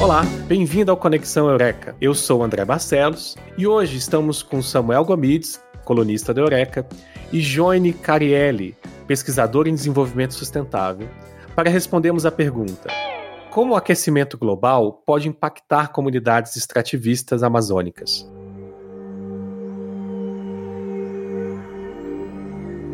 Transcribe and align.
Olá, 0.00 0.22
bem-vindo 0.46 0.92
ao 0.92 0.96
Conexão 0.96 1.50
Eureka. 1.50 1.96
Eu 2.00 2.14
sou 2.14 2.44
André 2.44 2.64
Barcelos 2.64 3.36
e 3.58 3.66
hoje 3.66 3.96
estamos 3.96 4.44
com 4.44 4.62
Samuel 4.62 5.04
Gomides, 5.04 5.60
colunista 5.84 6.32
da 6.32 6.40
Eureka, 6.40 6.86
e 7.32 7.40
Joine 7.40 7.92
Carielli, 7.92 8.76
pesquisador 9.08 9.66
em 9.66 9.74
desenvolvimento 9.74 10.34
sustentável, 10.34 11.08
para 11.56 11.68
respondermos 11.68 12.24
a 12.24 12.30
pergunta: 12.30 12.88
como 13.50 13.72
o 13.72 13.76
aquecimento 13.76 14.38
global 14.38 15.02
pode 15.04 15.26
impactar 15.26 15.88
comunidades 15.88 16.54
extrativistas 16.54 17.42
amazônicas? 17.42 18.24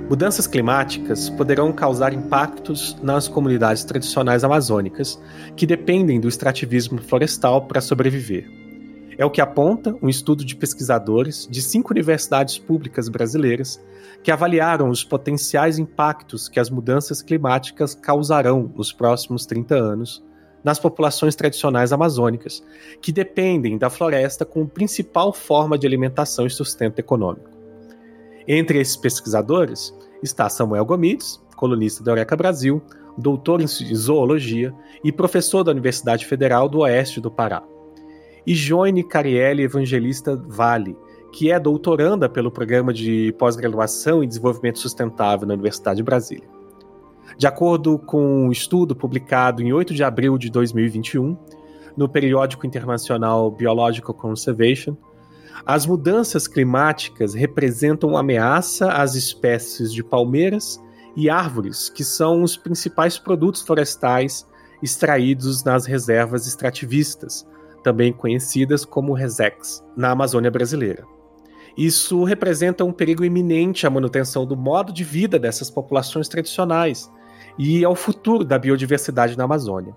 Mudanças 0.09 0.47
climáticas 0.47 1.31
poderão 1.31 1.73
causar 1.73 2.13
impactos 2.13 2.95
nas 3.03 3.27
comunidades 3.27 3.85
tradicionais 3.85 4.45
amazônicas, 4.45 5.19
que 5.57 5.67
dependem 5.67 6.21
do 6.21 6.29
extrativismo 6.29 7.01
florestal 7.01 7.67
para 7.67 7.81
sobreviver. 7.81 8.47
É 9.17 9.25
o 9.25 9.31
que 9.31 9.41
aponta 9.41 9.97
um 10.03 10.09
estudo 10.09 10.45
de 10.45 10.57
pesquisadores 10.57 11.49
de 11.51 11.63
cinco 11.63 11.95
universidades 11.95 12.59
públicas 12.59 13.09
brasileiras 13.09 13.83
que 14.23 14.31
avaliaram 14.31 14.91
os 14.91 15.03
potenciais 15.03 15.79
impactos 15.79 16.51
que 16.51 16.61
as 16.61 16.69
mudanças 16.69 17.23
climáticas 17.23 17.95
causarão 17.95 18.71
nos 18.77 18.93
próximos 18.93 19.47
30 19.47 19.75
anos 19.75 20.23
nas 20.63 20.79
populações 20.79 21.35
tradicionais 21.35 21.93
amazônicas, 21.93 22.63
que 23.01 23.13
dependem 23.13 23.79
da 23.79 23.89
floresta 23.89 24.45
como 24.45 24.69
principal 24.69 25.33
forma 25.33 25.79
de 25.79 25.87
alimentação 25.87 26.47
e 26.47 26.51
sustento 26.51 26.99
econômico. 26.99 27.54
Entre 28.47 28.79
esses 28.79 28.97
pesquisadores 28.97 29.95
está 30.23 30.49
Samuel 30.49 30.85
Gomides, 30.85 31.43
colunista 31.57 32.05
da 32.05 32.13
Eureka 32.13 32.37
Brasil, 32.37 32.83
doutor 33.17 33.61
em 33.61 33.67
zoologia 33.67 34.75
e 35.03 35.11
professor 35.11 35.63
da 35.63 35.73
Universidade 35.73 36.27
Federal 36.27 36.69
do 36.69 36.81
Oeste 36.81 37.21
do 37.21 37.31
Pará. 37.31 37.63
E 38.47 38.55
Joine 38.55 39.03
Carielli 39.03 39.63
Evangelista 39.63 40.37
Vale, 40.37 40.97
que 41.33 41.51
é 41.51 41.59
doutoranda 41.59 42.29
pelo 42.29 42.51
Programa 42.51 42.93
de 42.93 43.35
Pós-Graduação 43.39 44.23
em 44.23 44.29
Desenvolvimento 44.29 44.79
Sustentável 44.79 45.49
na 45.49 45.55
Universidade 45.55 45.97
de 45.97 46.03
Brasília. 46.03 46.49
De 47.39 47.47
acordo 47.47 47.99
com 47.99 48.47
um 48.47 48.53
estudo 48.53 48.95
publicado 48.95 49.63
em 49.63 49.73
8 49.73 49.95
de 49.95 50.05
abril 50.05 50.37
de 50.37 50.51
2021, 50.51 51.37
no 51.97 52.09
periódico 52.09 52.67
internacional 52.67 53.51
Biological 53.51 54.15
Conservation, 54.15 54.97
as 55.67 55.87
mudanças 55.87 56.47
climáticas 56.47 57.35
representam 57.35 58.17
ameaça 58.17 58.93
às 58.93 59.15
espécies 59.15 59.93
de 59.93 60.03
palmeiras 60.03 60.83
e 61.17 61.31
árvores, 61.31 61.89
que 61.89 62.03
são 62.03 62.43
os 62.43 62.57
principais 62.57 63.19
produtos 63.19 63.63
florestais 63.63 64.47
extraídos 64.83 65.63
nas 65.65 65.87
reservas 65.87 66.47
extrativistas, 66.47 67.47
também 67.83 68.13
conhecidas 68.13 68.85
como 68.85 69.15
resex, 69.15 69.85
na 69.97 70.11
Amazônia 70.11 70.51
brasileira. 70.51 71.05
Isso 71.77 72.23
representa 72.25 72.85
um 72.85 72.93
perigo 72.93 73.25
iminente 73.25 73.87
à 73.87 73.91
manutenção 73.91 74.47
do 74.47 74.57
modo 74.57 74.93
de 74.93 75.03
vida 75.03 75.39
dessas 75.39 75.71
populações 75.71 76.29
tradicionais 76.29 77.11
e 77.59 77.85
ao 77.85 77.95
futuro 77.95 78.45
da 78.45 78.59
biodiversidade 78.59 79.37
na 79.37 79.45
Amazônia. 79.45 79.95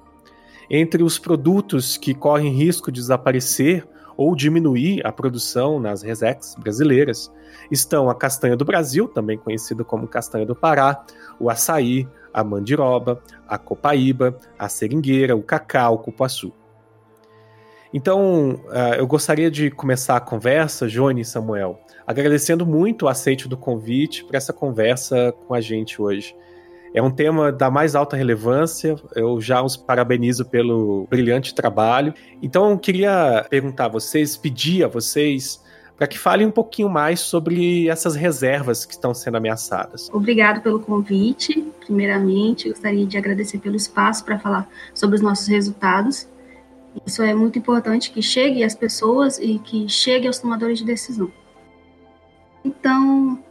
Entre 0.69 1.03
os 1.03 1.19
produtos 1.19 1.95
que 1.97 2.13
correm 2.13 2.51
risco 2.51 2.91
de 2.91 2.99
desaparecer 2.99 3.87
ou 4.17 4.35
diminuir 4.35 5.05
a 5.05 5.11
produção 5.11 5.79
nas 5.79 6.01
resex 6.01 6.55
brasileiras 6.57 7.31
estão 7.71 8.09
a 8.09 8.15
castanha 8.15 8.57
do 8.57 8.65
Brasil, 8.65 9.07
também 9.07 9.37
conhecida 9.37 9.83
como 9.83 10.07
castanha 10.07 10.45
do 10.45 10.55
Pará, 10.55 11.05
o 11.39 11.49
açaí, 11.49 12.07
a 12.33 12.43
mandiroba, 12.43 13.21
a 13.47 13.57
copaíba, 13.57 14.35
a 14.57 14.67
seringueira, 14.67 15.35
o 15.35 15.43
cacau, 15.43 15.95
o 15.95 15.99
cupuaçu. 15.99 16.51
Então, 17.93 18.61
uh, 18.65 18.95
eu 18.97 19.07
gostaria 19.07 19.49
de 19.49 19.71
começar 19.71 20.17
a 20.17 20.19
conversa, 20.19 20.87
Johnny 20.87 21.21
e 21.21 21.25
Samuel, 21.25 21.79
agradecendo 22.05 22.65
muito 22.65 23.05
o 23.05 23.07
aceite 23.07 23.47
do 23.47 23.55
convite 23.55 24.25
para 24.25 24.37
essa 24.37 24.51
conversa 24.51 25.33
com 25.47 25.53
a 25.53 25.61
gente 25.61 26.01
hoje. 26.01 26.35
É 26.93 27.01
um 27.01 27.11
tema 27.11 27.51
da 27.51 27.69
mais 27.69 27.95
alta 27.95 28.15
relevância. 28.15 28.95
Eu 29.15 29.39
já 29.39 29.61
os 29.61 29.77
parabenizo 29.77 30.45
pelo 30.45 31.07
brilhante 31.09 31.53
trabalho. 31.53 32.13
Então, 32.41 32.71
eu 32.71 32.77
queria 32.77 33.45
perguntar 33.49 33.85
a 33.85 33.89
vocês, 33.89 34.35
pedir 34.37 34.83
a 34.83 34.87
vocês 34.87 35.61
para 35.97 36.05
que 36.05 36.17
falem 36.17 36.45
um 36.45 36.51
pouquinho 36.51 36.89
mais 36.89 37.19
sobre 37.19 37.89
essas 37.89 38.15
reservas 38.15 38.85
que 38.85 38.93
estão 38.93 39.13
sendo 39.13 39.37
ameaçadas. 39.37 40.09
Obrigado 40.13 40.61
pelo 40.61 40.79
convite. 40.79 41.65
Primeiramente, 41.79 42.69
gostaria 42.69 43.05
de 43.05 43.17
agradecer 43.17 43.57
pelo 43.57 43.75
espaço 43.75 44.23
para 44.23 44.37
falar 44.37 44.69
sobre 44.93 45.15
os 45.15 45.21
nossos 45.21 45.47
resultados. 45.47 46.27
Isso 47.05 47.21
é 47.23 47.33
muito 47.33 47.57
importante 47.57 48.11
que 48.11 48.21
chegue 48.21 48.63
às 48.63 48.75
pessoas 48.75 49.39
e 49.39 49.59
que 49.59 49.89
chegue 49.89 50.27
aos 50.27 50.37
tomadores 50.37 50.77
de 50.77 50.85
decisão. 50.85 51.31
Então, 52.63 53.43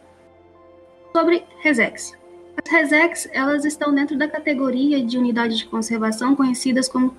sobre 1.12 1.44
Resex. 1.62 2.15
Resex, 2.66 3.28
elas 3.32 3.64
estão 3.64 3.94
dentro 3.94 4.16
da 4.16 4.28
categoria 4.28 5.04
de 5.04 5.18
unidades 5.18 5.58
de 5.58 5.66
conservação 5.66 6.34
conhecidas 6.34 6.88
como 6.88 7.16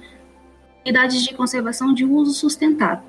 unidades 0.85 1.23
de 1.23 1.33
conservação 1.33 1.93
de 1.93 2.05
uso 2.05 2.33
sustentável. 2.33 3.03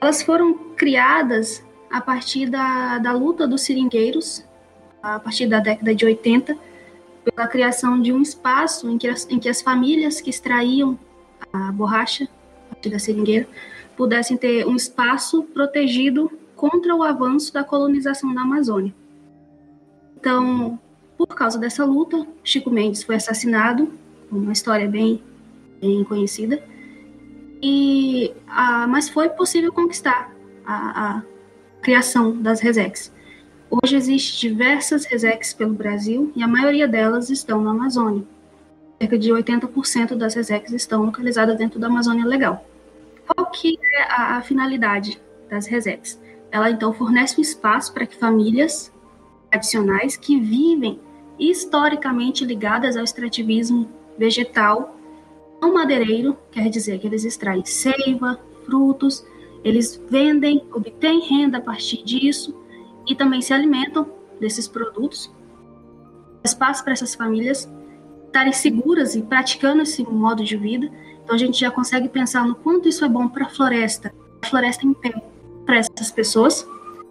Elas 0.00 0.22
foram 0.22 0.54
criadas 0.76 1.64
a 1.90 2.00
partir 2.00 2.48
da, 2.48 2.98
da 2.98 3.12
luta 3.12 3.46
dos 3.46 3.62
seringueiros, 3.62 4.44
a 5.02 5.18
partir 5.18 5.46
da 5.46 5.60
década 5.60 5.94
de 5.94 6.04
80, 6.04 6.56
pela 7.24 7.46
criação 7.48 8.00
de 8.00 8.12
um 8.12 8.22
espaço 8.22 8.88
em 8.88 8.98
que 8.98 9.08
as, 9.08 9.28
em 9.28 9.38
que 9.38 9.48
as 9.48 9.60
famílias 9.60 10.20
que 10.20 10.30
extraíam 10.30 10.98
a 11.52 11.72
borracha 11.72 12.28
a 12.70 12.74
partir 12.74 12.90
da 12.90 12.98
seringueira 12.98 13.48
pudessem 13.96 14.36
ter 14.36 14.66
um 14.66 14.76
espaço 14.76 15.42
protegido 15.42 16.30
contra 16.54 16.94
o 16.94 17.02
avanço 17.02 17.52
da 17.52 17.64
colonização 17.64 18.34
da 18.34 18.42
Amazônia. 18.42 18.94
Então, 20.16 20.78
por 21.16 21.28
causa 21.28 21.58
dessa 21.58 21.84
luta, 21.84 22.26
Chico 22.44 22.70
Mendes 22.70 23.02
foi 23.02 23.16
assassinado, 23.16 23.92
uma 24.30 24.52
história 24.52 24.88
bem, 24.88 25.22
bem 25.80 26.04
conhecida, 26.04 26.62
e, 27.62 28.34
a, 28.46 28.86
mas 28.86 29.08
foi 29.08 29.28
possível 29.30 29.72
conquistar 29.72 30.34
a, 30.64 31.16
a 31.16 31.22
criação 31.80 32.36
das 32.40 32.60
Resex. 32.60 33.12
Hoje 33.70 33.96
existem 33.96 34.50
diversas 34.50 35.04
Resex 35.04 35.52
pelo 35.52 35.72
Brasil 35.72 36.32
e 36.36 36.42
a 36.42 36.48
maioria 36.48 36.86
delas 36.86 37.30
estão 37.30 37.60
na 37.60 37.70
Amazônia. 37.70 38.24
Cerca 39.00 39.18
de 39.18 39.30
80% 39.30 40.14
das 40.14 40.34
Resex 40.34 40.72
estão 40.72 41.04
localizadas 41.04 41.56
dentro 41.56 41.78
da 41.78 41.86
Amazônia 41.86 42.24
Legal. 42.24 42.64
Qual 43.26 43.50
que 43.50 43.78
é 43.82 44.02
a, 44.02 44.36
a 44.36 44.42
finalidade 44.42 45.20
das 45.50 45.66
Resex? 45.66 46.20
Ela 46.50 46.70
então 46.70 46.92
fornece 46.92 47.38
um 47.38 47.42
espaço 47.42 47.92
para 47.92 48.06
que 48.06 48.16
famílias 48.16 48.92
tradicionais 49.50 50.16
que 50.16 50.38
vivem 50.38 51.00
historicamente 51.38 52.44
ligadas 52.44 52.96
ao 52.96 53.04
extrativismo 53.04 53.88
vegetal 54.18 54.96
não 55.60 55.72
madeireiro, 55.72 56.36
quer 56.50 56.68
dizer 56.68 56.98
que 56.98 57.06
eles 57.06 57.24
extraem 57.24 57.64
seiva, 57.64 58.38
frutos, 58.64 59.24
eles 59.64 60.00
vendem, 60.08 60.64
obtêm 60.72 61.20
renda 61.20 61.58
a 61.58 61.60
partir 61.60 62.02
disso 62.04 62.54
e 63.06 63.14
também 63.14 63.40
se 63.40 63.52
alimentam 63.52 64.06
desses 64.40 64.68
produtos. 64.68 65.32
Espaço 66.44 66.84
para 66.84 66.92
essas 66.92 67.14
famílias 67.14 67.68
estarem 68.26 68.52
seguras 68.52 69.14
e 69.14 69.22
praticando 69.22 69.82
esse 69.82 70.02
modo 70.04 70.44
de 70.44 70.56
vida. 70.56 70.90
Então 71.24 71.34
a 71.34 71.38
gente 71.38 71.58
já 71.58 71.70
consegue 71.70 72.08
pensar 72.08 72.46
no 72.46 72.54
quanto 72.54 72.88
isso 72.88 73.04
é 73.04 73.08
bom 73.08 73.28
para 73.28 73.46
a 73.46 73.48
floresta, 73.48 74.14
a 74.42 74.46
floresta 74.46 74.86
em 74.86 74.92
pé, 74.92 75.12
para 75.64 75.78
essas 75.78 76.10
pessoas 76.12 76.68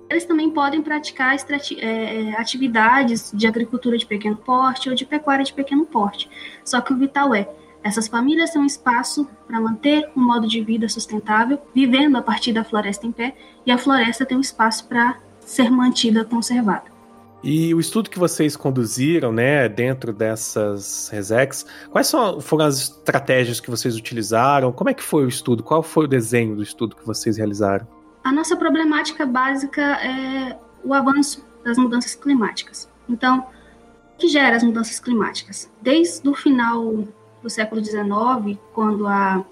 eles 0.09 0.25
também 0.25 0.49
podem 0.49 0.81
praticar 0.81 1.35
é, 1.35 1.79
é, 1.79 2.39
atividades 2.39 3.31
de 3.33 3.47
agricultura 3.47 3.97
de 3.97 4.05
pequeno 4.05 4.35
porte 4.35 4.89
ou 4.89 4.95
de 4.95 5.05
pecuária 5.05 5.43
de 5.43 5.53
pequeno 5.53 5.85
porte. 5.85 6.29
Só 6.63 6.79
que 6.81 6.93
o 6.93 6.97
vital 6.97 7.33
é 7.33 7.47
essas 7.85 8.07
famílias 8.07 8.49
têm 8.49 8.63
um 8.63 8.65
espaço 8.65 9.27
para 9.47 9.61
manter 9.61 10.09
um 10.17 10.25
modo 10.25 10.47
de 10.47 10.59
vida 10.59 10.89
sustentável, 10.89 11.59
vivendo 11.73 12.15
a 12.15 12.21
partir 12.21 12.51
da 12.51 12.63
floresta 12.63 13.05
em 13.05 13.11
pé, 13.11 13.35
e 13.63 13.71
a 13.71 13.77
floresta 13.77 14.25
tem 14.25 14.35
um 14.35 14.41
espaço 14.41 14.87
para 14.87 15.19
ser 15.39 15.69
mantida 15.69 16.25
conservada. 16.25 16.95
E 17.43 17.75
o 17.75 17.79
estudo 17.79 18.09
que 18.09 18.17
vocês 18.17 18.57
conduziram, 18.57 19.31
né, 19.31 19.69
dentro 19.69 20.11
dessas 20.11 21.09
Resex, 21.09 21.63
quais 21.91 22.07
são, 22.07 22.41
foram 22.41 22.65
as 22.65 22.79
estratégias 22.79 23.59
que 23.59 23.69
vocês 23.69 23.95
utilizaram? 23.95 24.71
Como 24.71 24.89
é 24.89 24.93
que 24.95 25.03
foi 25.03 25.23
o 25.23 25.27
estudo? 25.27 25.61
Qual 25.61 25.83
foi 25.83 26.05
o 26.05 26.07
desenho 26.07 26.55
do 26.55 26.63
estudo 26.63 26.95
que 26.95 27.05
vocês 27.05 27.37
realizaram? 27.37 27.85
A 28.25 28.31
nossa 28.31 28.55
problemática 28.55 29.23
básica 29.23 29.83
é 30.03 30.57
o 30.83 30.95
avanço 30.95 31.45
das 31.63 31.77
mudanças 31.77 32.15
climáticas. 32.15 32.89
Então, 33.07 33.41
o 33.41 34.17
que 34.17 34.27
gera 34.27 34.55
as 34.55 34.63
mudanças 34.63 34.99
climáticas? 34.99 35.71
Desde 35.79 36.27
o 36.27 36.33
final 36.33 37.03
do 37.43 37.49
século 37.51 37.85
XIX, 37.85 38.57
quando 38.73 39.05
a 39.05 39.45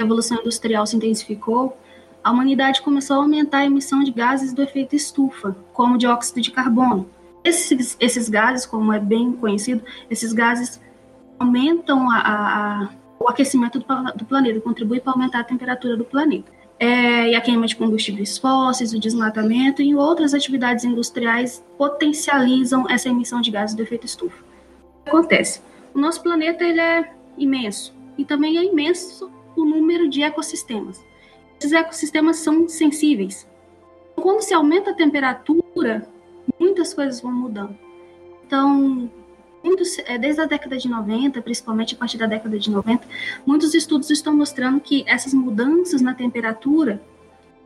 Revolução 0.00 0.38
Industrial 0.38 0.86
se 0.86 0.96
intensificou, 0.96 1.76
a 2.24 2.32
humanidade 2.32 2.80
começou 2.80 3.16
a 3.16 3.18
aumentar 3.18 3.58
a 3.58 3.66
emissão 3.66 4.02
de 4.02 4.12
gases 4.12 4.54
do 4.54 4.62
efeito 4.62 4.96
estufa, 4.96 5.54
como 5.74 5.98
dióxido 5.98 6.40
de 6.40 6.50
carbono. 6.50 7.10
Esses, 7.44 7.98
esses 8.00 8.30
gases, 8.30 8.64
como 8.64 8.94
é 8.94 8.98
bem 8.98 9.30
conhecido, 9.32 9.84
esses 10.08 10.32
gases 10.32 10.80
aumentam 11.38 12.10
a, 12.10 12.16
a, 12.16 12.88
o 13.18 13.26
o 13.26 13.28
aquecimento 13.28 13.78
do, 13.78 13.84
do 14.14 14.24
planeta, 14.24 14.58
contribui 14.60 15.00
para 15.00 15.12
aumentar 15.12 15.40
a 15.40 15.44
temperatura 15.44 15.98
do 15.98 16.04
planeta. 16.04 16.50
É, 16.78 17.30
e 17.30 17.34
a 17.34 17.40
queima 17.40 17.66
de 17.66 17.74
combustíveis 17.74 18.36
fósseis, 18.36 18.92
o 18.92 18.98
desmatamento 18.98 19.80
e 19.80 19.94
outras 19.94 20.34
atividades 20.34 20.84
industriais 20.84 21.64
potencializam 21.78 22.88
essa 22.88 23.08
emissão 23.08 23.40
de 23.40 23.50
gases 23.50 23.74
do 23.74 23.82
efeito 23.82 24.04
estufa. 24.04 24.44
O 25.00 25.04
que 25.04 25.10
acontece? 25.10 25.62
O 25.94 25.98
nosso 25.98 26.22
planeta 26.22 26.64
ele 26.64 26.80
é 26.80 27.10
imenso 27.38 27.94
e 28.18 28.24
também 28.24 28.58
é 28.58 28.64
imenso 28.64 29.30
o 29.56 29.64
número 29.64 30.08
de 30.08 30.22
ecossistemas. 30.22 31.02
Esses 31.58 31.72
ecossistemas 31.72 32.36
são 32.36 32.68
sensíveis. 32.68 33.48
Quando 34.14 34.42
se 34.42 34.52
aumenta 34.52 34.90
a 34.90 34.94
temperatura, 34.94 36.06
muitas 36.60 36.92
coisas 36.92 37.20
vão 37.20 37.32
mudando. 37.32 37.76
Então, 38.46 39.10
muitos, 39.66 39.98
é, 39.98 40.16
desde 40.16 40.40
a 40.40 40.46
década 40.46 40.76
de 40.76 40.88
90, 40.88 41.42
principalmente 41.42 41.94
a 41.94 41.98
partir 41.98 42.16
da 42.16 42.26
década 42.26 42.56
de 42.58 42.70
90, 42.70 43.06
muitos 43.44 43.74
estudos 43.74 44.08
estão 44.10 44.34
mostrando 44.34 44.80
que 44.80 45.04
essas 45.06 45.34
mudanças 45.34 46.00
na 46.00 46.14
temperatura, 46.14 47.02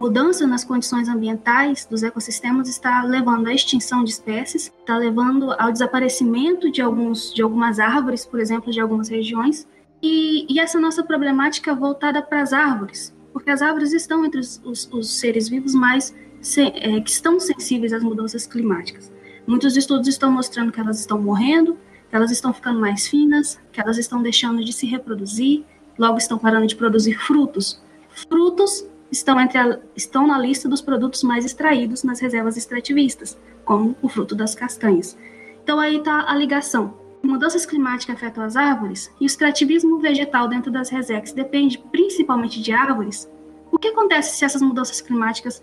mudança 0.00 0.46
nas 0.46 0.64
condições 0.64 1.08
ambientais 1.08 1.84
dos 1.84 2.02
ecossistemas 2.02 2.68
está 2.68 3.02
levando 3.04 3.48
à 3.48 3.52
extinção 3.52 4.02
de 4.02 4.10
espécies, 4.10 4.72
está 4.80 4.96
levando 4.96 5.52
ao 5.58 5.70
desaparecimento 5.70 6.70
de, 6.70 6.80
alguns, 6.80 7.34
de 7.34 7.42
algumas 7.42 7.78
árvores, 7.78 8.24
por 8.24 8.40
exemplo, 8.40 8.72
de 8.72 8.80
algumas 8.80 9.08
regiões, 9.08 9.68
e, 10.02 10.46
e 10.50 10.58
essa 10.58 10.80
nossa 10.80 11.04
problemática 11.04 11.74
voltada 11.74 12.22
para 12.22 12.40
as 12.40 12.54
árvores, 12.54 13.14
porque 13.30 13.50
as 13.50 13.60
árvores 13.60 13.92
estão 13.92 14.24
entre 14.24 14.40
os, 14.40 14.58
os, 14.64 14.88
os 14.90 15.20
seres 15.20 15.50
vivos 15.50 15.74
mais 15.74 16.14
se, 16.40 16.62
é, 16.62 16.98
que 17.02 17.10
estão 17.10 17.38
sensíveis 17.38 17.92
às 17.92 18.02
mudanças 18.02 18.46
climáticas. 18.46 19.12
Muitos 19.46 19.76
estudos 19.76 20.08
estão 20.08 20.32
mostrando 20.32 20.72
que 20.72 20.80
elas 20.80 20.98
estão 20.98 21.20
morrendo, 21.20 21.76
que 22.10 22.16
elas 22.16 22.32
estão 22.32 22.52
ficando 22.52 22.80
mais 22.80 23.06
finas, 23.06 23.58
que 23.70 23.80
elas 23.80 23.96
estão 23.96 24.20
deixando 24.20 24.64
de 24.64 24.72
se 24.72 24.84
reproduzir, 24.84 25.64
logo 25.96 26.18
estão 26.18 26.36
parando 26.36 26.66
de 26.66 26.74
produzir 26.74 27.14
frutos. 27.14 27.80
Frutos 28.28 28.84
estão, 29.12 29.40
entre 29.40 29.56
a, 29.56 29.78
estão 29.94 30.26
na 30.26 30.36
lista 30.36 30.68
dos 30.68 30.82
produtos 30.82 31.22
mais 31.22 31.44
extraídos 31.44 32.02
nas 32.02 32.18
reservas 32.18 32.56
extrativistas, 32.56 33.38
como 33.64 33.96
o 34.02 34.08
fruto 34.08 34.34
das 34.34 34.56
castanhas. 34.56 35.16
Então 35.62 35.78
aí 35.78 35.98
está 35.98 36.28
a 36.28 36.34
ligação. 36.34 36.98
Mudanças 37.22 37.64
climáticas 37.64 38.16
afetam 38.16 38.42
as 38.42 38.56
árvores 38.56 39.12
e 39.20 39.24
o 39.24 39.26
extrativismo 39.26 40.00
vegetal 40.00 40.48
dentro 40.48 40.72
das 40.72 40.88
resex 40.88 41.32
depende 41.32 41.78
principalmente 41.92 42.60
de 42.60 42.72
árvores. 42.72 43.30
O 43.70 43.78
que 43.78 43.88
acontece 43.88 44.36
se 44.36 44.44
essas 44.44 44.62
mudanças 44.62 45.00
climáticas 45.00 45.62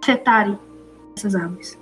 afetarem 0.00 0.58
essas 1.14 1.34
árvores? 1.34 1.78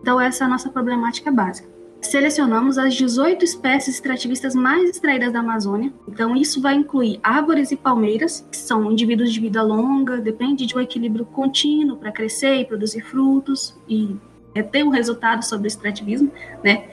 Então 0.00 0.20
essa 0.20 0.42
é 0.42 0.46
a 0.46 0.50
nossa 0.50 0.68
problemática 0.68 1.30
básica 1.30 1.75
selecionamos 2.00 2.78
as 2.78 2.94
18 2.94 3.44
espécies 3.44 3.94
extrativistas 3.94 4.54
mais 4.54 4.90
extraídas 4.90 5.32
da 5.32 5.40
Amazônia. 5.40 5.92
Então, 6.08 6.36
isso 6.36 6.60
vai 6.60 6.74
incluir 6.74 7.18
árvores 7.22 7.70
e 7.70 7.76
palmeiras, 7.76 8.46
que 8.50 8.56
são 8.56 8.90
indivíduos 8.90 9.32
de 9.32 9.40
vida 9.40 9.62
longa, 9.62 10.18
depende 10.18 10.66
de 10.66 10.76
um 10.76 10.80
equilíbrio 10.80 11.24
contínuo 11.24 11.96
para 11.96 12.12
crescer 12.12 12.56
e 12.56 12.64
produzir 12.64 13.02
frutos 13.02 13.76
e 13.88 14.16
é, 14.54 14.62
ter 14.62 14.84
um 14.84 14.90
resultado 14.90 15.44
sobre 15.44 15.66
o 15.66 15.68
extrativismo, 15.68 16.30
né? 16.62 16.88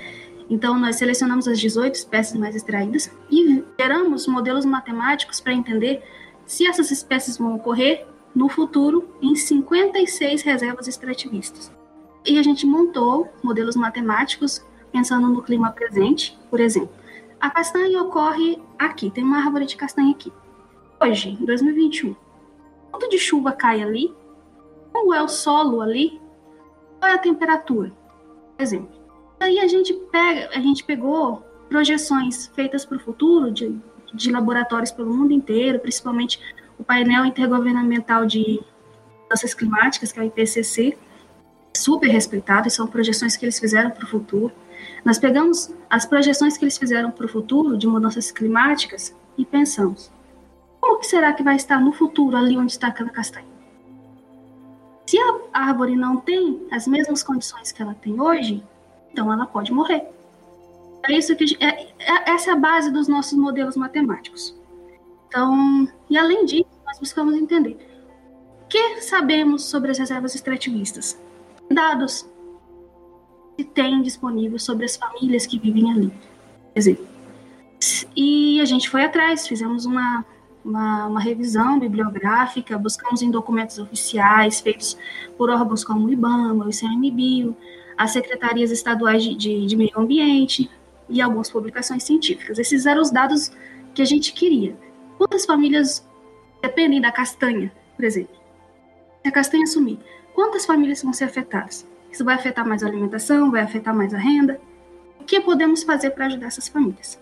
Então, 0.50 0.78
nós 0.78 0.98
selecionamos 0.98 1.48
as 1.48 1.60
18 1.60 1.96
espécies 1.96 2.38
mais 2.38 2.56
extraídas 2.56 3.10
e 3.32 3.64
geramos 3.80 4.28
modelos 4.28 4.66
matemáticos 4.66 5.40
para 5.40 5.54
entender 5.54 6.04
se 6.46 6.68
essas 6.68 6.92
espécies 6.92 7.38
vão 7.38 7.56
ocorrer 7.56 8.06
no 8.36 8.50
futuro 8.50 9.08
em 9.22 9.36
56 9.36 10.42
reservas 10.42 10.88
extrativistas. 10.88 11.72
E 12.26 12.38
a 12.38 12.44
gente 12.44 12.66
montou 12.66 13.32
modelos 13.42 13.76
matemáticos 13.76 14.64
pensando 14.94 15.28
no 15.28 15.42
clima 15.42 15.72
presente, 15.72 16.38
por 16.50 16.60
exemplo, 16.60 16.92
a 17.42 17.50
castanha 17.50 18.02
ocorre 18.02 18.62
aqui, 18.78 19.10
tem 19.10 19.24
uma 19.24 19.40
árvore 19.40 19.66
de 19.66 19.76
castanha 19.76 20.12
aqui. 20.12 20.32
Hoje, 21.02 21.38
em 21.42 21.46
2021, 21.46 22.16
quanto 22.92 23.10
de 23.10 23.18
chuva 23.18 23.52
cai 23.52 23.82
ali? 23.82 24.14
Como 24.94 25.14
é 25.14 25.22
o 25.22 25.28
solo 25.28 25.82
ali? 25.82 26.22
Qual 27.00 27.12
é 27.12 27.16
a 27.16 27.18
temperatura? 27.18 27.92
Por 28.56 28.64
exemplo. 28.64 28.96
Aí 29.40 29.60
a 29.60 29.68
gente 29.68 29.94
pega, 30.12 30.56
a 30.56 30.62
gente 30.62 30.86
pegou 30.86 31.44
projeções 31.68 32.48
feitas 32.56 32.86
para 32.86 32.98
o 32.98 33.00
futuro 33.00 33.52
de, 33.52 33.76
de 34.14 34.32
laboratórios 34.32 34.92
pelo 34.92 35.14
mundo 35.14 35.34
inteiro, 35.34 35.80
principalmente 35.80 36.40
o 36.78 36.84
painel 36.84 37.26
intergovernamental 37.26 38.26
de 38.26 38.62
mudanças 39.24 39.54
climáticas, 39.54 40.12
que 40.12 40.20
é 40.20 40.22
o 40.22 40.26
IPCC, 40.28 40.98
super 41.76 42.08
respeitado, 42.08 42.68
e 42.68 42.72
são 42.72 42.88
projeções 42.88 43.36
que 43.36 43.44
eles 43.44 43.60
fizeram 43.60 43.90
para 43.90 44.06
o 44.06 44.08
futuro. 44.08 44.54
Nós 45.04 45.18
pegamos 45.18 45.74
as 45.90 46.06
projeções 46.06 46.58
que 46.58 46.64
eles 46.64 46.78
fizeram 46.78 47.12
para 47.12 47.26
o 47.26 47.30
futuro 47.30 47.78
de 47.78 47.88
mudanças 47.88 48.32
climáticas 48.32 49.16
e 49.38 49.46
pensamos: 49.46 50.12
como 50.80 51.00
que 51.00 51.08
será 51.08 51.34
que 51.34 51.44
vai 51.44 51.56
estar 51.56 51.80
no 51.80 51.94
futuro 51.94 52.36
ali 52.36 52.58
onde 52.58 52.72
está 52.72 52.88
aquela 52.88 53.10
castanha? 53.10 53.48
Se 55.06 55.18
a 55.20 55.40
árvore 55.54 55.96
não 55.96 56.18
tem 56.18 56.68
as 56.72 56.88
mesmas 56.88 57.24
condições 57.24 57.72
que 57.72 57.82
ela 57.82 57.94
tem 57.94 58.20
hoje, 58.20 58.64
então 59.12 59.32
ela 59.32 59.46
pode 59.46 59.72
morrer. 59.72 60.08
É 61.08 61.14
isso 61.14 61.36
que 61.36 61.58
é, 61.60 61.84
é, 62.00 62.32
essa 62.32 62.52
é 62.52 62.54
a 62.54 62.56
base 62.56 62.92
dos 62.92 63.08
nossos 63.08 63.38
modelos 63.38 63.76
matemáticos. 63.76 64.56
Então, 65.28 65.88
e 66.10 66.18
além 66.18 66.46
disso, 66.46 66.70
nós 66.86 67.00
buscamos 67.00 67.36
entender 67.36 67.78
o 68.64 68.68
que 68.68 69.02
sabemos 69.02 69.66
sobre 69.66 69.92
as 69.92 69.98
reservas 69.98 70.34
extrativistas. 70.34 71.20
Dados, 71.70 72.30
se 73.58 73.64
tem 73.64 74.02
disponível 74.02 74.58
sobre 74.60 74.86
as 74.86 74.96
famílias 74.96 75.46
que 75.46 75.60
vivem 75.60 75.92
ali. 75.92 76.14
Quer 76.74 76.80
dizer, 76.80 77.08
e 78.16 78.62
a 78.62 78.66
gente 78.66 78.90
foi 78.90 79.04
atrás, 79.04 79.48
fizemos 79.48 79.86
uma, 79.86 80.26
uma, 80.64 81.08
uma, 81.08 81.20
revisão 81.20 81.80
bibliográfica, 81.80 82.78
buscamos 82.78 83.22
em 83.22 83.30
documentos 83.30 83.78
oficiais 83.78 84.62
feitos 84.62 84.98
por 85.38 85.50
órgãos 85.50 85.84
como 85.84 86.08
o 86.08 86.12
IBAMA, 86.12 86.66
o 86.66 86.70
ICMBio, 86.70 87.56
as 87.98 88.12
secretarias 88.12 88.72
estaduais 88.72 89.24
de, 89.24 89.36
de, 89.36 89.66
de, 89.66 89.76
meio 89.76 89.92
ambiente 89.98 90.70
e 91.10 91.22
algumas 91.22 91.50
publicações 91.52 92.04
científicas. 92.04 92.58
Esses 92.58 92.86
eram 92.86 93.02
os 93.02 93.12
dados 93.12 93.52
que 93.94 94.02
a 94.02 94.06
gente 94.06 94.34
queria. 94.34 94.76
Quantas 95.18 95.46
famílias 95.46 96.08
dependem 96.62 97.02
da 97.02 97.12
castanha, 97.12 97.72
por 97.96 98.06
exemplo? 98.06 98.36
Se 99.22 99.28
a 99.28 99.32
castanha 99.32 99.68
sumir, 99.68 100.00
quantas 100.34 100.66
famílias 100.66 101.04
vão 101.04 101.14
ser 101.14 101.26
afetadas? 101.26 101.86
Isso 102.14 102.24
vai 102.24 102.36
afetar 102.36 102.68
mais 102.68 102.84
a 102.84 102.88
alimentação, 102.88 103.50
vai 103.50 103.62
afetar 103.62 103.96
mais 103.96 104.14
a 104.14 104.20
renda. 104.20 104.62
O 105.20 105.24
que 105.24 105.42
podemos 105.42 105.82
fazer 105.82 106.12
para 106.12 106.28
ajudar 106.28 106.46
essas 106.46 106.68
famílias? 106.68 107.20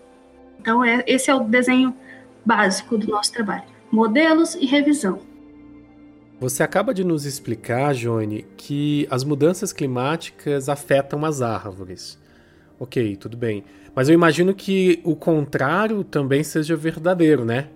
Então, 0.60 0.84
é, 0.84 1.02
esse 1.06 1.30
é 1.30 1.34
o 1.34 1.44
desenho 1.44 1.96
básico 2.44 2.98
do 2.98 3.06
nosso 3.06 3.32
trabalho: 3.32 3.62
modelos 3.90 4.54
e 4.54 4.66
revisão. 4.66 5.20
Você 6.38 6.62
acaba 6.62 6.92
de 6.92 7.04
nos 7.04 7.24
explicar, 7.24 7.94
Joane, 7.94 8.44
que 8.54 9.06
as 9.10 9.24
mudanças 9.24 9.72
climáticas 9.72 10.68
afetam 10.68 11.24
as 11.24 11.40
árvores. 11.40 12.18
Ok, 12.78 13.16
tudo 13.16 13.34
bem. 13.34 13.64
Mas 13.94 14.10
eu 14.10 14.14
imagino 14.14 14.52
que 14.52 15.00
o 15.04 15.16
contrário 15.16 16.04
também 16.04 16.44
seja 16.44 16.76
verdadeiro, 16.76 17.46
né? 17.46 17.68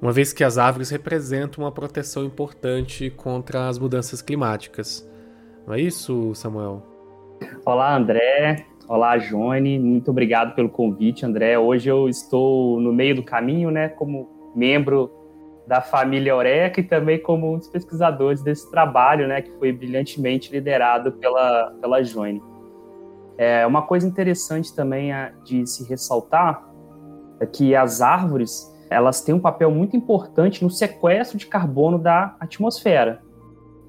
Uma 0.00 0.10
vez 0.10 0.32
que 0.32 0.42
as 0.42 0.58
árvores 0.58 0.90
representam 0.90 1.62
uma 1.62 1.70
proteção 1.70 2.24
importante 2.24 3.10
contra 3.10 3.68
as 3.68 3.78
mudanças 3.78 4.20
climáticas. 4.20 5.06
Não 5.66 5.74
é 5.74 5.80
isso, 5.80 6.34
Samuel? 6.34 6.82
Olá, 7.64 7.94
André. 7.96 8.66
Olá, 8.88 9.16
Joane. 9.16 9.78
Muito 9.78 10.10
obrigado 10.10 10.54
pelo 10.54 10.68
convite, 10.68 11.24
André. 11.24 11.58
Hoje 11.58 11.88
eu 11.88 12.08
estou 12.08 12.80
no 12.80 12.92
meio 12.92 13.14
do 13.14 13.22
caminho, 13.22 13.70
né, 13.70 13.88
como 13.88 14.28
membro 14.56 15.10
da 15.66 15.80
família 15.80 16.34
Oreca 16.34 16.80
e 16.80 16.84
também 16.84 17.22
como 17.22 17.54
um 17.54 17.58
dos 17.58 17.68
pesquisadores 17.68 18.42
desse 18.42 18.68
trabalho, 18.70 19.28
né, 19.28 19.40
que 19.40 19.50
foi 19.52 19.72
brilhantemente 19.72 20.50
liderado 20.50 21.12
pela, 21.12 21.72
pela 21.80 22.02
Joane. 22.02 22.42
É, 23.38 23.64
uma 23.64 23.82
coisa 23.82 24.06
interessante 24.06 24.74
também 24.74 25.12
de 25.44 25.66
se 25.66 25.88
ressaltar 25.88 26.68
é 27.40 27.46
que 27.46 27.74
as 27.74 28.00
árvores 28.00 28.70
elas 28.90 29.22
têm 29.22 29.34
um 29.34 29.40
papel 29.40 29.70
muito 29.70 29.96
importante 29.96 30.62
no 30.62 30.68
sequestro 30.68 31.38
de 31.38 31.46
carbono 31.46 31.98
da 31.98 32.36
atmosfera. 32.38 33.22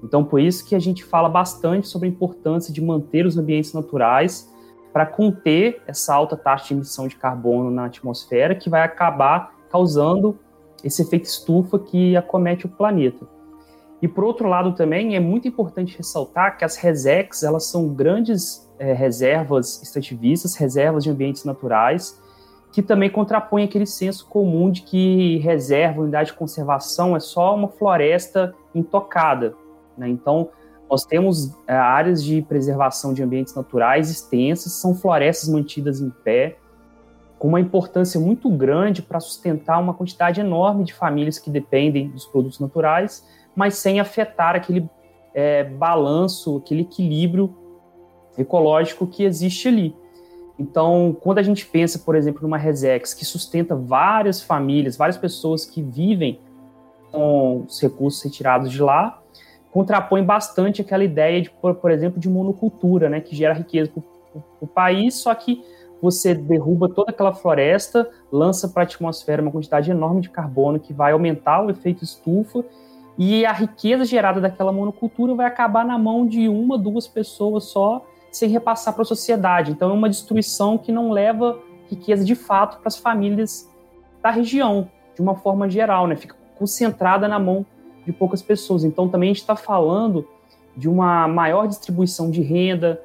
Então, 0.04 0.22
por 0.22 0.38
isso 0.38 0.66
que 0.66 0.74
a 0.74 0.78
gente 0.78 1.02
fala 1.02 1.30
bastante 1.30 1.88
sobre 1.88 2.06
a 2.06 2.10
importância 2.10 2.72
de 2.72 2.82
manter 2.82 3.24
os 3.24 3.38
ambientes 3.38 3.72
naturais 3.72 4.52
para 4.92 5.06
conter 5.06 5.82
essa 5.86 6.14
alta 6.14 6.36
taxa 6.36 6.68
de 6.68 6.74
emissão 6.74 7.08
de 7.08 7.16
carbono 7.16 7.70
na 7.70 7.86
atmosfera, 7.86 8.54
que 8.54 8.68
vai 8.68 8.82
acabar 8.82 9.54
causando 9.70 10.38
esse 10.84 11.00
efeito 11.00 11.24
estufa 11.24 11.78
que 11.78 12.14
acomete 12.16 12.66
o 12.66 12.68
planeta. 12.68 13.26
E 14.02 14.06
por 14.06 14.22
outro 14.22 14.46
lado 14.46 14.74
também 14.74 15.16
é 15.16 15.20
muito 15.20 15.48
importante 15.48 15.96
ressaltar 15.96 16.58
que 16.58 16.64
as 16.64 16.76
resex 16.76 17.42
elas 17.42 17.64
são 17.64 17.88
grandes 17.88 18.70
é, 18.78 18.92
reservas 18.92 19.82
extrativistas, 19.82 20.54
reservas 20.54 21.02
de 21.02 21.10
ambientes 21.10 21.44
naturais, 21.44 22.20
que 22.70 22.82
também 22.82 23.08
contrapõem 23.08 23.64
aquele 23.64 23.86
senso 23.86 24.26
comum 24.28 24.70
de 24.70 24.82
que 24.82 25.38
reserva, 25.38 26.02
unidade 26.02 26.30
de 26.30 26.36
conservação 26.36 27.16
é 27.16 27.20
só 27.20 27.54
uma 27.54 27.68
floresta 27.68 28.54
intocada. 28.74 29.56
Né? 29.96 30.08
Então, 30.08 30.48
nós 30.90 31.04
temos 31.04 31.52
é, 31.66 31.74
áreas 31.74 32.22
de 32.22 32.42
preservação 32.42 33.14
de 33.14 33.22
ambientes 33.22 33.54
naturais 33.54 34.10
extensas, 34.10 34.72
são 34.72 34.94
florestas 34.94 35.48
mantidas 35.48 36.00
em 36.00 36.10
pé, 36.10 36.56
com 37.38 37.48
uma 37.48 37.60
importância 37.60 38.18
muito 38.20 38.48
grande 38.50 39.02
para 39.02 39.20
sustentar 39.20 39.78
uma 39.80 39.92
quantidade 39.92 40.40
enorme 40.40 40.84
de 40.84 40.94
famílias 40.94 41.38
que 41.38 41.50
dependem 41.50 42.08
dos 42.08 42.24
produtos 42.26 42.60
naturais, 42.60 43.26
mas 43.54 43.74
sem 43.74 44.00
afetar 44.00 44.54
aquele 44.54 44.88
é, 45.34 45.64
balanço, 45.64 46.58
aquele 46.58 46.82
equilíbrio 46.82 47.54
ecológico 48.38 49.06
que 49.06 49.24
existe 49.24 49.68
ali. 49.68 49.96
Então, 50.58 51.16
quando 51.20 51.38
a 51.38 51.42
gente 51.42 51.66
pensa, 51.66 51.98
por 51.98 52.14
exemplo, 52.14 52.42
numa 52.42 52.56
Resex 52.56 53.12
que 53.12 53.24
sustenta 53.24 53.74
várias 53.74 54.40
famílias, 54.40 54.96
várias 54.96 55.16
pessoas 55.16 55.64
que 55.64 55.82
vivem 55.82 56.38
com 57.10 57.64
os 57.66 57.80
recursos 57.80 58.22
retirados 58.22 58.70
de 58.70 58.80
lá, 58.80 59.20
contrapõe 59.74 60.22
bastante 60.22 60.80
aquela 60.80 61.02
ideia 61.02 61.42
de, 61.42 61.50
por, 61.50 61.74
por 61.74 61.90
exemplo, 61.90 62.20
de 62.20 62.28
monocultura, 62.28 63.08
né, 63.08 63.20
que 63.20 63.34
gera 63.34 63.52
riqueza 63.52 63.90
para 63.90 64.40
o 64.60 64.68
país, 64.68 65.16
só 65.16 65.34
que 65.34 65.64
você 66.00 66.32
derruba 66.32 66.88
toda 66.88 67.10
aquela 67.10 67.34
floresta, 67.34 68.08
lança 68.30 68.68
para 68.68 68.84
a 68.84 68.84
atmosfera 68.84 69.42
uma 69.42 69.50
quantidade 69.50 69.90
enorme 69.90 70.20
de 70.20 70.30
carbono 70.30 70.78
que 70.78 70.92
vai 70.92 71.10
aumentar 71.10 71.60
o 71.60 71.70
efeito 71.70 72.04
estufa 72.04 72.64
e 73.18 73.44
a 73.44 73.52
riqueza 73.52 74.04
gerada 74.04 74.40
daquela 74.40 74.72
monocultura 74.72 75.34
vai 75.34 75.46
acabar 75.46 75.84
na 75.84 75.98
mão 75.98 76.24
de 76.24 76.48
uma, 76.48 76.78
duas 76.78 77.08
pessoas 77.08 77.64
só 77.64 78.06
sem 78.30 78.48
repassar 78.48 78.94
para 78.94 79.02
a 79.02 79.06
sociedade. 79.06 79.72
Então 79.72 79.90
é 79.90 79.92
uma 79.92 80.08
destruição 80.08 80.78
que 80.78 80.92
não 80.92 81.10
leva 81.10 81.58
riqueza 81.90 82.24
de 82.24 82.36
fato 82.36 82.78
para 82.78 82.86
as 82.86 82.96
famílias 82.96 83.68
da 84.22 84.30
região, 84.30 84.88
de 85.16 85.20
uma 85.20 85.34
forma 85.34 85.68
geral, 85.68 86.06
né? 86.06 86.14
Fica 86.14 86.36
concentrada 86.56 87.26
na 87.26 87.40
mão 87.40 87.66
de 88.04 88.12
poucas 88.12 88.42
pessoas. 88.42 88.84
Então 88.84 89.08
também 89.08 89.30
a 89.30 89.32
gente 89.32 89.40
está 89.40 89.56
falando 89.56 90.26
de 90.76 90.88
uma 90.88 91.28
maior 91.28 91.66
distribuição 91.66 92.30
de 92.30 92.42
renda, 92.42 93.00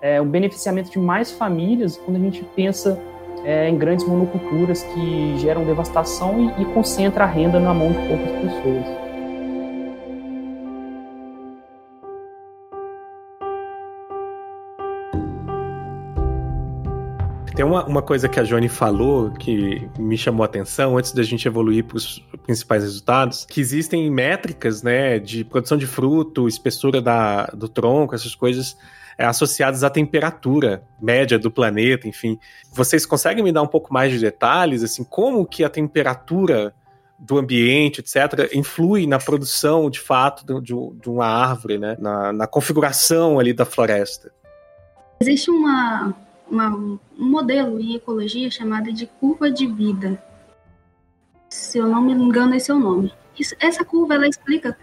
é, 0.00 0.20
o 0.20 0.24
beneficiamento 0.24 0.90
de 0.90 0.98
mais 0.98 1.32
famílias 1.32 1.96
quando 1.96 2.16
a 2.16 2.20
gente 2.20 2.44
pensa 2.54 2.98
é, 3.44 3.68
em 3.68 3.76
grandes 3.76 4.06
monoculturas 4.06 4.82
que 4.82 5.38
geram 5.38 5.64
devastação 5.64 6.52
e, 6.58 6.62
e 6.62 6.64
concentra 6.66 7.24
a 7.24 7.26
renda 7.26 7.58
na 7.58 7.74
mão 7.74 7.90
de 7.92 7.98
poucas 8.06 8.30
pessoas. 8.30 9.07
Tem 17.58 17.64
uma, 17.64 17.84
uma 17.86 18.02
coisa 18.02 18.28
que 18.28 18.38
a 18.38 18.44
Johnny 18.44 18.68
falou 18.68 19.32
que 19.32 19.90
me 19.98 20.16
chamou 20.16 20.44
a 20.44 20.46
atenção 20.46 20.96
antes 20.96 21.10
da 21.10 21.24
gente 21.24 21.48
evoluir 21.48 21.82
para 21.82 21.96
os 21.96 22.20
principais 22.44 22.84
resultados, 22.84 23.44
que 23.44 23.60
existem 23.60 24.08
métricas, 24.08 24.80
né, 24.80 25.18
de 25.18 25.42
produção 25.42 25.76
de 25.76 25.84
fruto, 25.84 26.46
espessura 26.46 27.02
da, 27.02 27.46
do 27.46 27.68
tronco, 27.68 28.14
essas 28.14 28.32
coisas 28.32 28.76
é, 29.18 29.24
associadas 29.24 29.82
à 29.82 29.90
temperatura 29.90 30.84
média 31.02 31.36
do 31.36 31.50
planeta, 31.50 32.06
enfim. 32.06 32.38
Vocês 32.72 33.04
conseguem 33.04 33.42
me 33.42 33.50
dar 33.50 33.62
um 33.62 33.66
pouco 33.66 33.92
mais 33.92 34.12
de 34.12 34.20
detalhes, 34.20 34.84
assim, 34.84 35.02
como 35.02 35.44
que 35.44 35.64
a 35.64 35.68
temperatura 35.68 36.72
do 37.18 37.38
ambiente, 37.38 37.98
etc., 37.98 38.54
influi 38.54 39.04
na 39.04 39.18
produção, 39.18 39.90
de 39.90 39.98
fato, 39.98 40.62
de, 40.62 40.72
de 40.72 41.10
uma 41.10 41.26
árvore, 41.26 41.76
né? 41.76 41.96
Na, 41.98 42.32
na, 42.32 42.46
configuração 42.46 43.40
ali 43.40 43.52
da 43.52 43.64
floresta. 43.64 44.30
Existe 45.20 45.50
uma, 45.50 46.14
uma, 46.50 46.74
um 46.74 46.98
modelo 47.18 47.80
em 47.80 47.94
ecologia 47.94 48.50
chamado 48.50 48.92
de 48.92 49.06
curva 49.06 49.50
de 49.50 49.66
vida. 49.66 50.22
Se 51.48 51.78
eu 51.78 51.86
não 51.86 52.02
me 52.02 52.12
engano, 52.12 52.54
esse 52.54 52.70
é 52.70 52.74
o 52.74 52.78
nome. 52.78 53.12
Isso, 53.38 53.54
essa 53.60 53.84
curva 53.84 54.14
ela 54.14 54.28
explica 54.28 54.76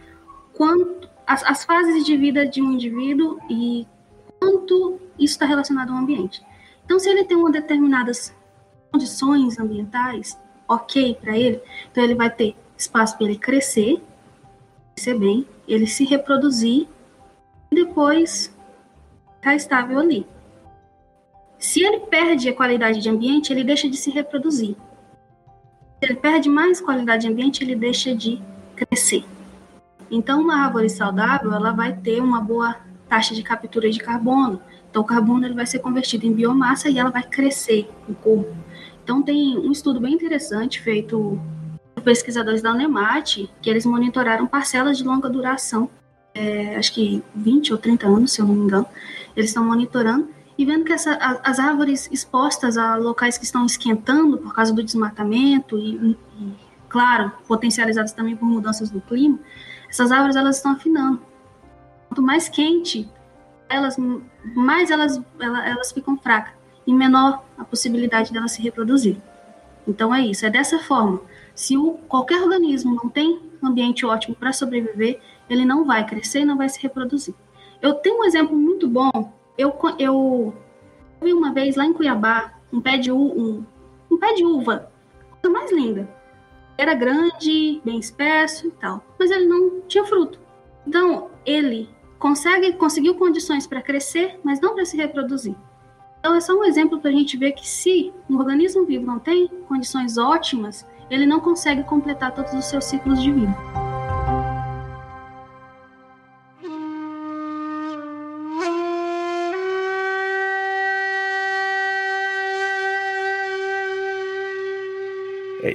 quanto 0.54 1.10
as, 1.28 1.44
as 1.44 1.66
fases 1.66 2.06
de 2.06 2.16
vida 2.18 2.46
de 2.46 2.62
um 2.62 2.72
indivíduo 2.72 3.40
e 3.50 3.88
quanto 4.40 5.00
isso 5.18 5.34
está 5.34 5.46
relacionado 5.46 5.92
ao 5.92 5.98
ambiente. 5.98 6.42
Então, 6.86 7.00
se 7.00 7.10
ele 7.10 7.24
tem 7.24 7.36
uma 7.36 7.52
determinadas 7.52 8.34
condições 8.92 9.60
ambientais 9.60 10.38
ok 10.68 11.16
para 11.16 11.38
ele, 11.38 11.62
então 11.92 12.04
ele 12.04 12.16
vai 12.16 12.30
ter 12.30 12.56
espaço 12.78 13.18
para 13.18 13.26
ele 13.26 13.38
crescer, 13.38 14.02
crescer 14.96 15.18
bem, 15.18 15.48
ele 15.68 15.88
se 15.88 16.06
reproduzir 16.06 16.88
e 17.72 17.76
depois 17.76 18.48
ficar 19.36 19.52
tá 19.52 19.56
estável 19.56 20.00
ali. 20.00 20.26
Se 21.66 21.84
ele 21.84 22.02
perde 22.02 22.48
a 22.48 22.54
qualidade 22.54 23.02
de 23.02 23.10
ambiente, 23.10 23.52
ele 23.52 23.64
deixa 23.64 23.90
de 23.90 23.98
se 23.98 24.12
reproduzir. 24.12 24.76
Se 25.98 26.04
ele 26.04 26.14
perde 26.14 26.48
mais 26.48 26.80
qualidade 26.80 27.26
de 27.26 27.34
ambiente, 27.34 27.64
ele 27.64 27.76
deixa 27.76 28.16
de 28.16 28.40
crescer. 28.76 29.26
Então, 30.12 30.42
uma 30.42 30.64
árvore 30.64 30.88
saudável, 30.88 31.52
ela 31.52 31.72
vai 31.72 31.92
ter 31.92 32.22
uma 32.22 32.40
boa 32.40 32.76
taxa 33.10 33.34
de 33.34 33.42
captura 33.42 33.90
de 33.90 33.98
carbono. 33.98 34.62
Então, 34.92 35.02
o 35.02 35.06
carbono 35.06 35.44
ele 35.44 35.56
vai 35.56 35.66
ser 35.66 35.80
convertido 35.80 36.28
em 36.28 36.34
biomassa 36.34 36.88
e 36.88 37.00
ela 37.00 37.10
vai 37.10 37.24
crescer 37.24 37.90
no 38.08 38.14
corpo. 38.14 38.56
Então, 39.04 39.24
tem 39.24 39.58
um 39.58 39.72
estudo 39.72 40.00
bem 40.00 40.14
interessante 40.14 40.80
feito 40.80 41.42
por 41.96 42.04
pesquisadores 42.04 42.62
da 42.62 42.74
Unemat, 42.74 43.50
que 43.60 43.70
eles 43.72 43.88
monitoraram 43.88 44.46
parcelas 44.46 45.00
de 45.00 45.04
longa 45.04 45.28
duração, 45.28 45.90
é, 46.32 46.76
acho 46.76 46.94
que 46.94 47.24
20 47.34 47.74
ou 47.74 47.80
30 47.80 48.06
anos, 48.06 48.34
se 48.34 48.40
eu 48.40 48.46
não 48.46 48.54
me 48.54 48.66
engano. 48.66 48.86
Eles 49.36 49.50
estão 49.50 49.66
monitorando 49.66 50.36
e 50.58 50.66
vendo 50.66 50.86
que 50.86 50.94
essa, 50.94 51.16
as 51.44 51.60
árvores 51.60 52.10
expostas 52.12 52.78
a 52.78 52.96
locais 52.96 53.38
que 53.38 53.44
estão 53.44 53.66
esquentando 53.66 54.38
por 54.38 54.54
causa 54.54 54.74
do 54.74 54.82
desmatamento 54.82 55.78
e, 55.78 55.96
e, 55.96 56.18
claro, 56.88 57.32
potencializadas 57.48 58.14
também 58.14 58.36
por 58.36 58.46
mudanças 58.46 58.90
do 58.90 59.02
clima, 59.02 59.38
essas 59.90 60.12
árvores 60.12 60.36
elas 60.36 60.58
estão 60.58 60.72
afinando. 60.72 61.22
Quanto 62.08 62.22
mais 62.22 62.48
quente, 62.48 63.10
elas 63.68 63.98
mais 64.56 64.92
elas, 64.92 65.22
elas, 65.40 65.66
elas 65.66 65.92
ficam 65.92 66.18
fracas 66.18 66.54
e 66.88 66.94
menor 66.94 67.44
a 67.58 67.66
possibilidade 67.66 68.32
delas 68.32 68.54
se 68.54 68.62
reproduzir. 68.62 69.18
Então 69.88 70.16
é 70.16 70.22
isso, 70.22 70.46
é 70.46 70.50
dessa 70.50 70.80
forma. 70.80 71.20
Se 71.54 71.78
o, 71.78 71.94
qualquer 72.08 72.42
organismo 72.42 72.96
não 72.96 73.10
tem 73.10 73.42
ambiente 73.62 74.06
ótimo 74.06 74.36
para 74.36 74.54
sobreviver, 74.54 75.20
ele 75.50 75.66
não 75.66 75.86
vai 75.86 76.06
crescer 76.06 76.42
e 76.42 76.46
não 76.46 76.58
vai 76.58 76.70
se 76.70 76.82
reproduzir. 76.82 77.34
Eu 77.82 77.96
tenho 77.96 78.20
um 78.20 78.24
exemplo 78.24 78.56
muito 78.56 78.88
bom 78.88 79.12
eu, 79.58 79.76
eu 80.00 80.54
vi 81.22 81.34
uma 81.34 81.54
vez 81.54 81.76
lá 81.76 81.86
em 81.86 81.94
Cuiabá 81.94 82.54
um 82.72 82.82
pé 82.82 82.98
de, 82.98 83.12
um, 83.12 83.66
um 84.12 84.18
pé 84.18 84.34
de 84.34 84.46
uva, 84.46 84.92
coisa 85.42 85.50
mais 85.50 85.72
linda. 85.72 86.10
Era 86.78 86.94
grande, 86.94 87.82
bem 87.86 87.98
espesso 87.98 88.68
e 88.68 88.72
tal, 88.72 89.04
mas 89.18 89.32
ele 89.32 89.46
não 89.46 89.82
tinha 89.88 90.04
fruto. 90.04 90.40
Então, 90.86 91.30
ele 91.46 91.90
consegue, 92.20 92.74
conseguiu 92.74 93.16
condições 93.16 93.66
para 93.66 93.82
crescer, 93.82 94.40
mas 94.44 94.60
não 94.60 94.76
para 94.76 94.86
se 94.86 94.98
reproduzir. 94.98 95.56
Então, 96.20 96.36
é 96.36 96.42
só 96.42 96.54
um 96.54 96.64
exemplo 96.64 97.00
para 97.00 97.12
a 97.12 97.14
gente 97.14 97.38
ver 97.38 97.54
que 97.54 97.68
se 97.68 98.14
um 98.30 98.38
organismo 98.38 98.86
vivo 98.86 99.06
não 99.06 99.20
tem 99.20 99.48
condições 99.68 100.18
ótimas, 100.18 100.86
ele 101.10 101.26
não 101.26 101.40
consegue 101.40 101.84
completar 101.84 102.34
todos 102.34 102.54
os 102.54 102.66
seus 102.66 102.86
ciclos 102.86 103.22
de 103.22 103.32
vida. 103.32 103.85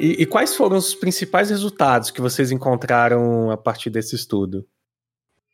E, 0.01 0.23
e, 0.23 0.27
quais 0.27 0.57
foram 0.57 0.79
os 0.79 0.95
principais 0.95 1.51
resultados 1.51 2.11
que 2.11 2.23
vocês 2.23 2.51
encontraram 2.51 3.51
a 3.51 3.57
partir 3.59 3.91
desse 3.91 4.17
estudo? 4.17 4.67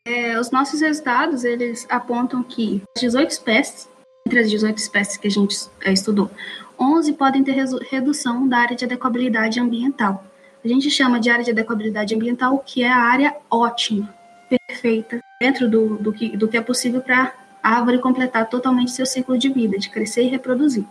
É, 0.05 0.39
os 0.39 0.51
nossos 0.51 0.79
resultados, 0.79 1.43
eles 1.43 1.85
apontam 1.89 2.41
que 2.41 2.81
18 2.97 3.29
espécies, 3.29 3.89
entre 4.25 4.39
as 4.39 4.49
18 4.49 4.77
espécies 4.77 5.17
que 5.17 5.27
a 5.27 5.31
gente 5.31 5.53
é, 5.81 5.91
estudou, 5.91 6.31
11 6.79 7.11
podem 7.13 7.43
ter 7.43 7.61
redução 7.91 8.47
da 8.47 8.59
área 8.59 8.73
de 8.73 8.85
adequabilidade 8.85 9.59
ambiental. 9.59 10.23
A 10.63 10.67
gente 10.67 10.89
chama 10.89 11.19
de 11.19 11.29
área 11.29 11.43
de 11.43 11.51
adequabilidade 11.51 12.15
ambiental, 12.15 12.63
que 12.65 12.83
é 12.83 12.89
a 12.89 13.01
área 13.01 13.35
ótima, 13.51 14.15
perfeita, 14.49 15.19
dentro 15.41 15.69
do, 15.69 15.97
do, 15.97 16.13
que, 16.13 16.37
do 16.37 16.47
que 16.47 16.55
é 16.55 16.61
possível 16.61 17.01
para 17.01 17.33
a 17.61 17.75
árvore 17.75 17.99
completar 17.99 18.47
totalmente 18.47 18.91
seu 18.91 19.05
ciclo 19.05 19.37
de 19.37 19.49
vida, 19.49 19.77
de 19.77 19.89
crescer 19.89 20.23
e 20.23 20.29
reproduzir. 20.29 20.85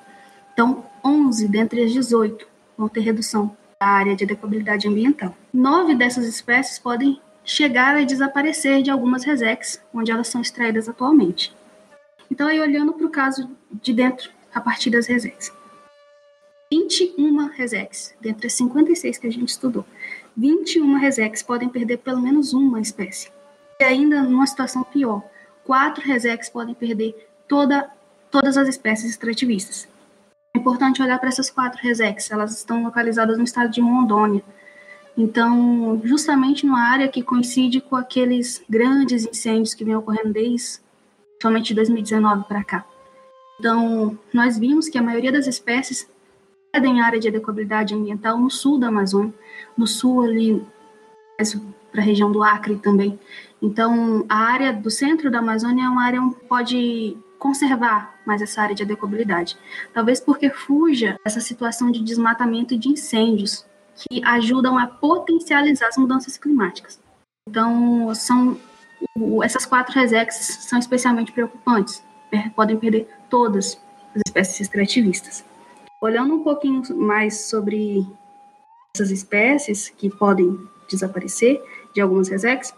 Então, 0.53 0.85
11 1.03 1.49
dentre 1.49 1.83
as 1.83 1.91
18 1.91 2.56
vão 2.76 2.88
ter 2.88 3.00
redução 3.00 3.56
da 3.80 3.87
área 3.87 4.16
de 4.16 4.25
adequabilidade 4.25 4.88
ambiental. 4.88 5.37
Nove 5.52 5.95
dessas 5.95 6.26
espécies 6.26 6.78
podem 6.78 7.21
chegar 7.45 7.97
a 7.97 8.04
desaparecer 8.04 8.83
de 8.83 8.90
algumas 8.90 9.25
resex, 9.25 9.83
onde 9.95 10.11
elas 10.11 10.28
são 10.28 10.40
extraídas 10.40 10.88
atualmente. 10.88 11.54
Então, 12.30 12.49
aí 12.49 12.59
olhando 12.61 12.92
para 12.92 13.06
o 13.06 13.11
caso 13.11 13.49
de 13.71 13.92
dentro, 13.92 14.30
a 14.52 14.61
partir 14.61 14.90
das 14.90 15.06
resex. 15.06 15.52
21 16.73 17.47
resex, 17.49 18.14
dentre 18.21 18.49
as 18.49 18.54
56 18.54 19.18
que 19.18 19.26
a 19.26 19.30
gente 19.30 19.50
estudou, 19.50 19.85
21 20.37 20.99
resex 20.99 21.42
podem 21.42 21.68
perder 21.68 21.99
pelo 21.99 22.21
menos 22.21 22.52
uma 22.52 22.80
espécie. 22.80 23.30
E 23.78 23.85
ainda 23.85 24.23
numa 24.23 24.47
situação 24.47 24.83
pior, 24.83 25.23
quatro 25.62 26.02
resex 26.04 26.49
podem 26.49 26.75
perder 26.75 27.28
toda, 27.47 27.88
todas 28.30 28.56
as 28.56 28.68
espécies 28.68 29.11
extrativistas. 29.11 29.88
É 30.57 30.59
importante 30.59 31.03
olhar 31.03 31.19
para 31.19 31.29
essas 31.29 31.51
quatro 31.51 31.79
resex, 31.83 32.31
elas 32.31 32.57
estão 32.57 32.83
localizadas 32.83 33.37
no 33.37 33.45
estado 33.45 33.71
de 33.71 33.83
Rondônia. 33.83 34.43
Então, 35.15 36.01
justamente 36.03 36.65
numa 36.65 36.81
área 36.81 37.09
que 37.09 37.23
coincide 37.23 37.79
com 37.79 37.95
aqueles 37.95 38.65
grandes 38.67 39.27
incêndios 39.27 39.75
que 39.75 39.85
vem 39.85 39.95
ocorrendo 39.95 40.33
desde 40.33 40.81
somente 41.43 41.69
de 41.69 41.75
2019 41.75 42.45
para 42.45 42.65
cá. 42.65 42.87
Então, 43.61 44.19
nós 44.33 44.59
vimos 44.59 44.89
que 44.89 44.97
a 44.97 45.03
maioria 45.03 45.31
das 45.31 45.47
espécies 45.47 46.09
perdem 46.73 47.03
área 47.03 47.21
de 47.21 47.29
adequabilidade 47.29 47.95
ambiental 47.95 48.39
no 48.39 48.51
sul 48.51 48.79
da 48.79 48.89
Amazônia, 48.89 49.35
no 49.77 49.87
sul 49.87 50.23
ali, 50.23 50.67
para 51.93 52.01
a 52.01 52.05
região 52.05 52.33
do 52.33 52.43
Acre 52.43 52.77
também. 52.77 53.21
Então, 53.61 54.25
a 54.27 54.39
área 54.39 54.73
do 54.73 54.91
centro 54.91 55.31
da 55.31 55.41
Amazônia 55.41 55.85
é 55.85 55.89
uma 55.89 56.03
área 56.03 56.23
onde 56.23 56.37
pode 56.49 57.19
conservar 57.38 58.19
mais 58.26 58.43
essa 58.43 58.62
área 58.62 58.75
de 58.75 58.83
adequabilidade. 58.83 59.57
Talvez 59.93 60.21
porque 60.21 60.50
fuja 60.50 61.19
essa 61.25 61.40
situação 61.40 61.90
de 61.90 62.02
desmatamento 62.02 62.75
e 62.75 62.78
de 62.78 62.88
incêndios, 62.88 63.64
que 63.95 64.23
ajudam 64.25 64.76
a 64.76 64.87
potencializar 64.87 65.88
as 65.88 65.97
mudanças 65.97 66.37
climáticas. 66.37 67.00
Então, 67.49 68.14
são 68.14 68.59
essas 69.43 69.64
quatro 69.66 69.95
resex 69.99 70.35
são 70.69 70.78
especialmente 70.78 71.33
preocupantes. 71.33 72.02
Podem 72.55 72.78
perder 72.78 73.09
todas 73.31 73.81
as 74.14 74.23
espécies 74.26 74.61
extrativistas. 74.61 75.45
Olhando 76.02 76.35
um 76.35 76.43
pouquinho 76.43 76.83
mais 76.97 77.43
sobre 77.43 78.07
essas 78.95 79.11
espécies 79.11 79.88
que 79.88 80.11
podem 80.11 80.59
desaparecer 80.90 81.62
de 81.95 82.00
algumas 82.00 82.28
resex, 82.28 82.75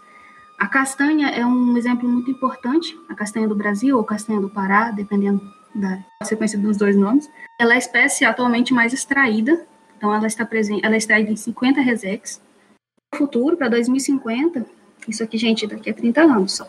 a 0.59 0.67
castanha 0.67 1.29
é 1.29 1.45
um 1.45 1.77
exemplo 1.77 2.07
muito 2.07 2.29
importante, 2.29 2.99
a 3.07 3.15
castanha 3.15 3.47
do 3.47 3.55
Brasil 3.55 3.95
ou 3.97 4.03
castanha 4.03 4.41
do 4.41 4.49
Pará, 4.49 4.91
dependendo 4.91 5.41
da 5.73 6.03
sequência 6.25 6.59
dos 6.59 6.75
dois 6.75 6.97
nomes. 6.97 7.29
Ela 7.57 7.71
é 7.71 7.75
a 7.75 7.79
espécie 7.79 8.25
atualmente 8.25 8.73
mais 8.73 8.91
extraída, 8.91 9.65
então 9.97 10.13
ela 10.13 10.27
está 10.27 10.45
presente, 10.45 10.85
ela 10.85 10.95
é 10.95 10.97
extraída 10.97 11.31
em 11.31 11.37
50 11.37 11.79
resex. 11.79 12.41
No 13.13 13.19
futuro, 13.19 13.55
para 13.55 13.69
2050, 13.69 14.65
isso 15.07 15.23
aqui, 15.23 15.37
gente, 15.37 15.65
daqui 15.65 15.89
a 15.89 15.93
30 15.93 16.21
anos 16.21 16.57
só. 16.57 16.67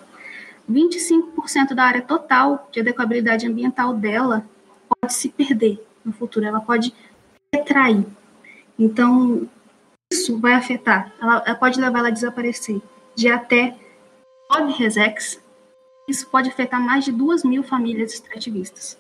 25% 0.71 1.75
da 1.75 1.83
área 1.83 2.03
total 2.03 2.69
de 2.71 2.79
adequabilidade 2.79 3.45
ambiental 3.45 3.93
dela 3.93 4.47
pode 4.89 5.15
se 5.15 5.31
perder 5.31 5.85
no 6.05 6.13
futuro, 6.13 6.47
ela 6.47 6.61
pode 6.61 6.95
retrair. 7.53 8.07
Então, 8.79 9.49
isso 10.13 10.39
vai 10.39 10.55
afetar, 10.55 11.13
ela, 11.21 11.43
ela 11.45 11.57
pode 11.57 11.81
levar 11.81 11.99
ela 11.99 12.09
a 12.09 12.13
desaparecer 12.13 12.81
de 13.17 13.29
até 13.29 13.77
9 14.51 14.73
resex. 14.73 15.41
Isso 16.09 16.29
pode 16.29 16.49
afetar 16.49 16.81
mais 16.81 17.05
de 17.05 17.13
2 17.13 17.45
mil 17.45 17.63
famílias 17.63 18.13
extrativistas. 18.13 18.99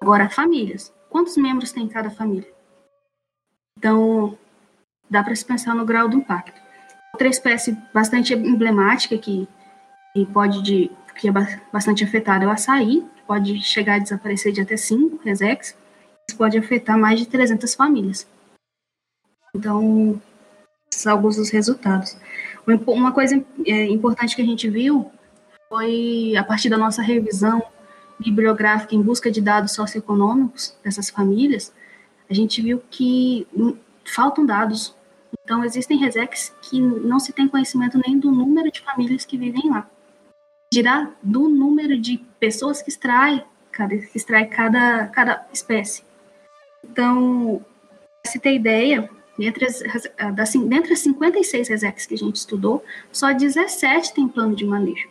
Agora, 0.00 0.30
famílias. 0.30 0.94
Quantos 1.10 1.36
membros 1.36 1.72
tem 1.72 1.88
cada 1.88 2.08
família? 2.08 2.48
Então, 3.76 4.38
dá 5.10 5.24
para 5.24 5.34
se 5.34 5.44
pensar 5.44 5.74
no 5.74 5.84
grau 5.84 6.08
do 6.08 6.18
impacto. 6.18 6.60
Outra 7.12 7.26
espécie 7.26 7.76
bastante 7.92 8.32
emblemática 8.32 9.18
que, 9.18 9.48
que 10.14 10.26
pode 10.26 10.62
de, 10.62 10.90
que 11.16 11.28
é 11.28 11.32
bastante 11.72 12.04
afetada 12.04 12.44
é 12.44 12.46
o 12.46 12.50
açaí, 12.50 13.04
pode 13.26 13.60
chegar 13.60 13.94
a 13.96 13.98
desaparecer 13.98 14.52
de 14.52 14.60
até 14.60 14.76
5 14.76 15.20
resex, 15.24 15.76
isso 16.28 16.38
pode 16.38 16.56
afetar 16.56 16.96
mais 16.96 17.18
de 17.18 17.26
300 17.26 17.74
famílias. 17.74 18.26
Então, 19.54 20.20
são 20.90 21.12
alguns 21.12 21.36
dos 21.36 21.50
resultados. 21.50 22.16
Uma 22.86 23.12
coisa 23.12 23.42
é, 23.66 23.84
importante 23.86 24.36
que 24.36 24.42
a 24.42 24.44
gente 24.44 24.68
viu 24.68 25.10
foi, 25.68 26.34
a 26.36 26.44
partir 26.44 26.68
da 26.68 26.76
nossa 26.76 27.00
revisão 27.00 27.62
bibliográfica 28.18 28.94
em 28.94 29.02
busca 29.02 29.30
de 29.30 29.40
dados 29.40 29.72
socioeconômicos 29.72 30.76
dessas 30.82 31.08
famílias, 31.08 31.72
a 32.28 32.34
gente 32.34 32.60
viu 32.60 32.82
que 32.90 33.46
faltam 34.04 34.44
dados. 34.44 34.94
Então, 35.44 35.64
existem 35.64 35.98
resecs 35.98 36.54
que 36.62 36.80
não 36.80 37.18
se 37.18 37.32
tem 37.32 37.48
conhecimento 37.48 37.98
nem 38.06 38.18
do 38.18 38.30
número 38.30 38.70
de 38.70 38.80
famílias 38.80 39.24
que 39.24 39.38
vivem 39.38 39.70
lá. 39.70 39.88
Dirá 40.72 41.10
do 41.22 41.48
número 41.48 41.98
de 41.98 42.18
pessoas 42.38 42.82
que 42.82 42.90
extrai 42.90 43.44
cada, 43.72 43.94
extrai 43.94 44.46
cada, 44.46 45.06
cada 45.08 45.46
espécie. 45.52 46.02
Então, 46.84 47.64
se 48.26 48.38
ter 48.38 48.54
ideia, 48.54 49.08
Dentre 49.38 49.66
as, 49.66 49.82
das, 50.34 50.52
dentre 50.52 50.92
as 50.92 50.98
56 50.98 51.68
resecs 51.68 52.06
que 52.06 52.14
a 52.14 52.18
gente 52.18 52.36
estudou, 52.36 52.84
só 53.12 53.32
17 53.32 54.12
tem 54.12 54.26
plano 54.26 54.56
de 54.56 54.66
manejo. 54.66 55.08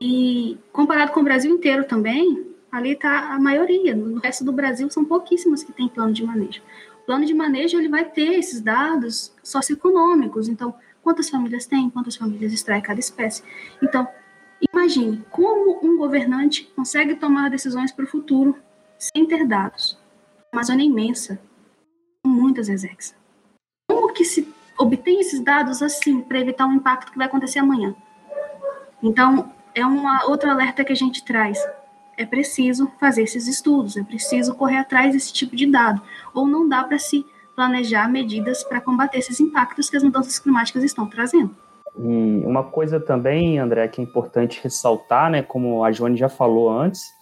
E 0.00 0.58
comparado 0.72 1.12
com 1.12 1.20
o 1.20 1.24
Brasil 1.24 1.54
inteiro 1.54 1.84
também, 1.84 2.44
ali 2.72 2.92
está 2.92 3.32
a 3.32 3.38
maioria. 3.38 3.94
No 3.94 4.18
resto 4.18 4.44
do 4.44 4.52
Brasil 4.52 4.90
são 4.90 5.04
pouquíssimas 5.04 5.62
que 5.62 5.72
têm 5.72 5.88
plano 5.88 6.12
de 6.12 6.24
manejo. 6.24 6.60
O 7.02 7.06
plano 7.06 7.24
de 7.24 7.32
manejo 7.32 7.78
ele 7.78 7.88
vai 7.88 8.04
ter 8.04 8.34
esses 8.34 8.60
dados 8.60 9.32
socioeconômicos. 9.44 10.48
Então, 10.48 10.74
quantas 11.02 11.30
famílias 11.30 11.66
tem, 11.66 11.88
quantas 11.88 12.16
famílias 12.16 12.52
extrai 12.52 12.82
cada 12.82 12.98
espécie. 12.98 13.44
Então, 13.80 14.08
imagine 14.72 15.24
como 15.30 15.78
um 15.84 15.96
governante 15.96 16.64
consegue 16.74 17.14
tomar 17.14 17.48
decisões 17.48 17.92
para 17.92 18.04
o 18.04 18.08
futuro 18.08 18.56
sem 18.98 19.24
ter 19.26 19.46
dados. 19.46 19.96
A 20.50 20.56
Amazônia 20.56 20.82
é 20.82 20.86
imensa, 20.86 21.40
muitas 22.42 22.68
execs. 22.68 23.14
Como 23.88 24.12
que 24.12 24.24
se 24.24 24.52
obtém 24.78 25.20
esses 25.20 25.40
dados 25.40 25.82
assim 25.82 26.20
para 26.20 26.40
evitar 26.40 26.66
um 26.66 26.74
impacto 26.74 27.12
que 27.12 27.18
vai 27.18 27.26
acontecer 27.26 27.60
amanhã? 27.60 27.94
Então, 29.02 29.52
é 29.74 29.84
uma 29.86 30.26
outro 30.26 30.50
alerta 30.50 30.84
que 30.84 30.92
a 30.92 30.96
gente 30.96 31.24
traz. 31.24 31.58
É 32.16 32.26
preciso 32.26 32.90
fazer 33.00 33.22
esses 33.22 33.48
estudos, 33.48 33.96
é 33.96 34.02
preciso 34.02 34.54
correr 34.54 34.76
atrás 34.76 35.12
desse 35.12 35.32
tipo 35.32 35.56
de 35.56 35.66
dado, 35.66 36.02
ou 36.34 36.46
não 36.46 36.68
dá 36.68 36.84
para 36.84 36.98
se 36.98 37.24
planejar 37.56 38.08
medidas 38.08 38.62
para 38.64 38.80
combater 38.80 39.18
esses 39.18 39.40
impactos 39.40 39.88
que 39.88 39.96
as 39.96 40.02
mudanças 40.02 40.38
climáticas 40.38 40.82
estão 40.84 41.06
trazendo. 41.06 41.54
E 41.98 42.42
uma 42.44 42.64
coisa 42.64 42.98
também, 42.98 43.58
André, 43.58 43.86
que 43.88 44.00
é 44.00 44.04
importante 44.04 44.60
ressaltar, 44.62 45.30
né, 45.30 45.42
como 45.42 45.84
a 45.84 45.92
Joane 45.92 46.16
já 46.16 46.28
falou 46.28 46.70
antes, 46.70 47.12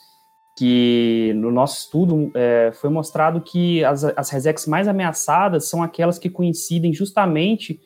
que 0.61 1.33
no 1.37 1.51
nosso 1.51 1.79
estudo 1.79 2.31
é, 2.35 2.70
foi 2.75 2.90
mostrado 2.90 3.40
que 3.40 3.83
as, 3.83 4.05
as 4.05 4.29
resex 4.29 4.66
mais 4.66 4.87
ameaçadas 4.87 5.70
são 5.70 5.83
aquelas 5.83 6.18
que 6.18 6.29
coincidem 6.29 6.92
justamente 6.92 7.81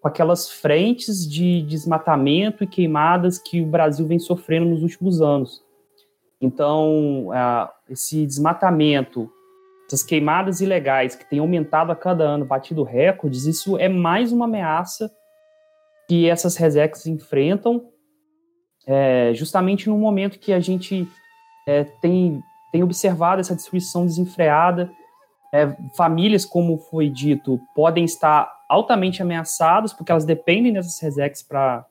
com 0.00 0.06
aquelas 0.06 0.48
frentes 0.48 1.28
de 1.28 1.60
desmatamento 1.62 2.62
e 2.62 2.68
queimadas 2.68 3.36
que 3.36 3.60
o 3.60 3.66
Brasil 3.66 4.06
vem 4.06 4.20
sofrendo 4.20 4.70
nos 4.70 4.84
últimos 4.84 5.20
anos. 5.20 5.60
Então, 6.40 7.30
esse 7.88 8.24
desmatamento, 8.24 9.28
essas 9.88 10.04
queimadas 10.04 10.60
ilegais 10.60 11.16
que 11.16 11.28
têm 11.28 11.40
aumentado 11.40 11.90
a 11.90 11.96
cada 11.96 12.22
ano, 12.22 12.44
batido 12.44 12.84
recordes, 12.84 13.44
isso 13.44 13.76
é 13.76 13.88
mais 13.88 14.30
uma 14.30 14.44
ameaça 14.44 15.10
que 16.08 16.30
essas 16.30 16.56
resex 16.56 17.06
enfrentam, 17.06 17.88
é, 18.86 19.32
justamente 19.34 19.88
no 19.88 19.98
momento 19.98 20.38
que 20.38 20.52
a 20.52 20.60
gente 20.60 21.08
é, 21.66 21.84
tem, 21.84 22.42
tem 22.72 22.82
observado 22.82 23.40
essa 23.40 23.54
destruição 23.54 24.06
desenfreada. 24.06 24.90
É, 25.52 25.76
famílias, 25.96 26.44
como 26.44 26.78
foi 26.78 27.08
dito, 27.08 27.60
podem 27.74 28.04
estar 28.04 28.50
altamente 28.68 29.20
ameaçadas, 29.20 29.92
porque 29.92 30.12
elas 30.12 30.24
dependem 30.24 30.72
dessas 30.72 31.00
resex 31.00 31.42
para 31.42 31.84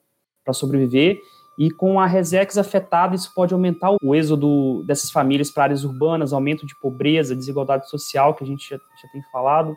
sobreviver, 0.53 1.17
e 1.59 1.69
com 1.69 1.99
a 1.99 2.05
resex 2.05 2.57
afetada, 2.57 3.13
isso 3.13 3.33
pode 3.35 3.53
aumentar 3.53 3.93
o 4.01 4.15
êxodo 4.15 4.81
dessas 4.85 5.11
famílias 5.11 5.51
para 5.51 5.63
áreas 5.63 5.83
urbanas, 5.83 6.31
aumento 6.31 6.65
de 6.65 6.73
pobreza, 6.79 7.35
desigualdade 7.35 7.89
social, 7.89 8.33
que 8.33 8.45
a 8.45 8.47
gente 8.47 8.69
já, 8.69 8.77
já 8.77 9.09
tem 9.11 9.21
falado. 9.29 9.75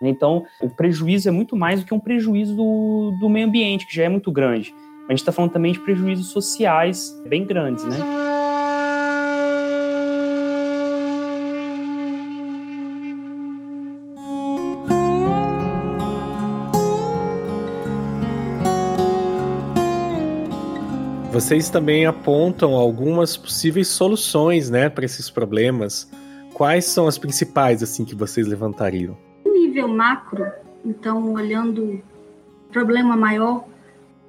Então, 0.00 0.44
o 0.60 0.70
prejuízo 0.70 1.28
é 1.28 1.32
muito 1.32 1.56
mais 1.56 1.80
do 1.80 1.86
que 1.86 1.92
um 1.92 1.98
prejuízo 1.98 2.54
do, 2.54 3.16
do 3.20 3.28
meio 3.28 3.48
ambiente, 3.48 3.84
que 3.84 3.94
já 3.94 4.04
é 4.04 4.08
muito 4.08 4.30
grande. 4.30 4.72
A 5.08 5.12
gente 5.12 5.18
está 5.18 5.32
falando 5.32 5.50
também 5.50 5.72
de 5.72 5.80
prejuízos 5.80 6.30
sociais 6.30 7.12
bem 7.28 7.44
grandes, 7.44 7.84
né? 7.84 8.31
Vocês 21.42 21.68
também 21.68 22.06
apontam 22.06 22.74
algumas 22.74 23.36
possíveis 23.36 23.88
soluções, 23.88 24.70
né, 24.70 24.88
para 24.88 25.04
esses 25.04 25.28
problemas. 25.28 26.08
Quais 26.54 26.84
são 26.84 27.08
as 27.08 27.18
principais 27.18 27.82
assim 27.82 28.04
que 28.04 28.14
vocês 28.14 28.46
levantariam? 28.46 29.18
Nível 29.44 29.88
macro, 29.88 30.46
então 30.84 31.32
olhando 31.32 32.00
problema 32.70 33.16
maior 33.16 33.64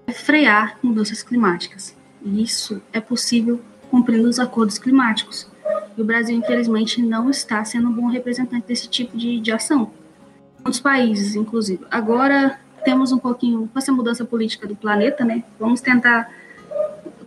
é 0.08 0.12
frear 0.12 0.80
mudanças 0.82 1.22
climáticas. 1.22 1.96
E 2.26 2.42
isso 2.42 2.82
é 2.92 3.00
possível 3.00 3.62
cumprindo 3.92 4.28
os 4.28 4.40
acordos 4.40 4.80
climáticos. 4.80 5.48
E 5.96 6.02
o 6.02 6.04
Brasil, 6.04 6.36
infelizmente, 6.36 7.00
não 7.00 7.30
está 7.30 7.64
sendo 7.64 7.90
um 7.90 7.94
bom 7.94 8.08
representante 8.08 8.66
desse 8.66 8.90
tipo 8.90 9.16
de, 9.16 9.40
de 9.40 9.52
ação. 9.52 9.92
Muitos 10.64 10.80
países, 10.80 11.36
inclusive. 11.36 11.86
Agora 11.92 12.60
temos 12.84 13.12
um 13.12 13.20
pouquinho, 13.20 13.70
com 13.72 13.78
essa 13.78 13.92
mudança 13.92 14.26
política 14.26 14.68
do 14.68 14.76
planeta, 14.76 15.24
né? 15.24 15.44
Vamos 15.60 15.80
tentar 15.80 16.42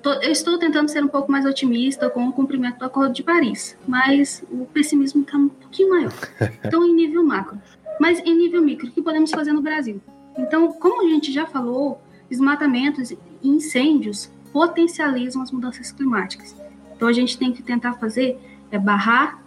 tô, 0.06 0.12
eu 0.12 0.30
estou 0.30 0.56
tentando 0.56 0.88
ser 0.88 1.02
um 1.02 1.08
pouco 1.08 1.32
mais 1.32 1.44
otimista 1.44 2.08
com 2.08 2.28
o 2.28 2.32
cumprimento 2.32 2.78
do 2.78 2.84
Acordo 2.84 3.12
de 3.12 3.24
Paris, 3.24 3.76
mas 3.88 4.44
o 4.52 4.64
pessimismo 4.66 5.22
está 5.22 5.36
um 5.36 5.48
pouquinho 5.48 5.90
maior. 5.90 6.12
Então, 6.64 6.84
em 6.84 6.94
nível 6.94 7.24
macro. 7.24 7.60
Mas 7.98 8.20
em 8.20 8.36
nível 8.36 8.62
micro, 8.62 8.86
o 8.86 8.90
que 8.92 9.02
podemos 9.02 9.32
fazer 9.32 9.52
no 9.52 9.60
Brasil? 9.60 10.00
Então, 10.38 10.72
como 10.74 11.04
a 11.04 11.08
gente 11.08 11.32
já 11.32 11.44
falou, 11.44 12.00
desmatamentos 12.30 13.10
e 13.10 13.18
incêndios 13.42 14.30
potencializam 14.52 15.42
as 15.42 15.50
mudanças 15.50 15.90
climáticas. 15.90 16.54
Então, 16.94 17.08
a 17.08 17.12
gente 17.12 17.36
tem 17.36 17.52
que 17.52 17.62
tentar 17.62 17.94
fazer 17.94 18.38
é 18.70 18.78
barrar 18.78 19.42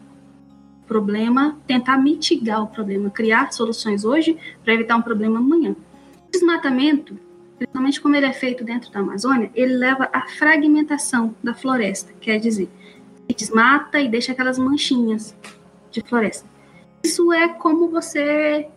problema, 0.87 1.57
tentar 1.67 1.97
mitigar 1.97 2.63
o 2.63 2.67
problema, 2.67 3.09
criar 3.09 3.53
soluções 3.53 4.03
hoje 4.03 4.37
para 4.63 4.73
evitar 4.73 4.97
um 4.97 5.01
problema 5.01 5.39
amanhã. 5.39 5.75
O 6.27 6.31
desmatamento, 6.31 7.17
principalmente 7.59 7.99
como 7.99 8.15
ele 8.15 8.25
é 8.25 8.33
feito 8.33 8.63
dentro 8.63 8.89
da 8.89 9.01
Amazônia, 9.01 9.51
ele 9.53 9.73
leva 9.73 10.09
à 10.13 10.27
fragmentação 10.27 11.35
da 11.43 11.53
floresta, 11.53 12.13
quer 12.21 12.39
dizer, 12.39 12.69
desmata 13.37 13.99
e 13.99 14.07
deixa 14.07 14.31
aquelas 14.31 14.57
manchinhas 14.57 15.35
de 15.91 16.01
floresta. 16.01 16.47
Isso 17.03 17.31
é 17.33 17.49
como 17.49 17.89
você 17.89 18.67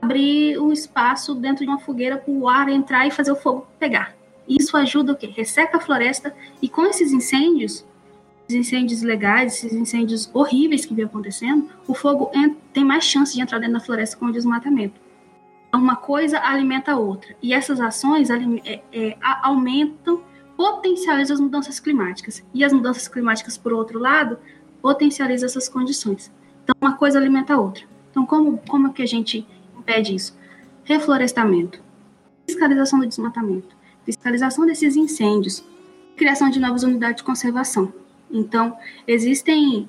abrir 0.00 0.58
um 0.58 0.72
espaço 0.72 1.34
dentro 1.34 1.64
de 1.64 1.70
uma 1.70 1.78
fogueira 1.78 2.16
para 2.16 2.32
o 2.32 2.48
ar 2.48 2.68
entrar 2.68 3.06
e 3.06 3.10
fazer 3.10 3.32
o 3.32 3.36
fogo 3.36 3.66
pegar. 3.78 4.14
Isso 4.48 4.76
ajuda 4.76 5.12
o 5.12 5.16
quê? 5.16 5.26
Resseca 5.26 5.76
a 5.76 5.80
floresta 5.80 6.34
e 6.60 6.68
com 6.68 6.84
esses 6.84 7.12
incêndios, 7.12 7.84
esses 8.48 8.66
incêndios 8.66 9.02
legais, 9.02 9.54
esses 9.54 9.72
incêndios 9.72 10.30
horríveis 10.34 10.84
que 10.84 10.94
vem 10.94 11.06
acontecendo, 11.06 11.68
o 11.86 11.94
fogo 11.94 12.30
tem 12.72 12.84
mais 12.84 13.04
chance 13.04 13.34
de 13.34 13.40
entrar 13.40 13.58
dentro 13.58 13.74
da 13.74 13.80
floresta 13.80 14.16
com 14.16 14.26
o 14.26 14.32
desmatamento. 14.32 15.03
Uma 15.76 15.96
coisa 15.96 16.38
alimenta 16.40 16.92
a 16.92 16.98
outra. 16.98 17.34
E 17.42 17.52
essas 17.52 17.80
ações 17.80 18.30
é, 18.30 18.82
é, 18.92 19.16
aumentam, 19.42 20.22
potencializam 20.56 21.34
as 21.34 21.40
mudanças 21.40 21.80
climáticas. 21.80 22.44
E 22.52 22.64
as 22.64 22.72
mudanças 22.72 23.08
climáticas, 23.08 23.58
por 23.58 23.72
outro 23.72 23.98
lado, 23.98 24.38
potencializam 24.80 25.46
essas 25.46 25.68
condições. 25.68 26.30
Então, 26.62 26.74
uma 26.80 26.96
coisa 26.96 27.18
alimenta 27.18 27.54
a 27.54 27.60
outra. 27.60 27.84
Então, 28.10 28.24
como, 28.24 28.58
como 28.68 28.88
é 28.88 28.92
que 28.92 29.02
a 29.02 29.06
gente 29.06 29.46
impede 29.76 30.14
isso? 30.14 30.38
Reflorestamento, 30.84 31.80
fiscalização 32.46 33.00
do 33.00 33.06
desmatamento, 33.06 33.74
fiscalização 34.04 34.66
desses 34.66 34.94
incêndios, 34.96 35.64
criação 36.16 36.48
de 36.48 36.60
novas 36.60 36.82
unidades 36.82 37.16
de 37.16 37.24
conservação. 37.24 37.92
Então, 38.30 38.76
existem 39.06 39.88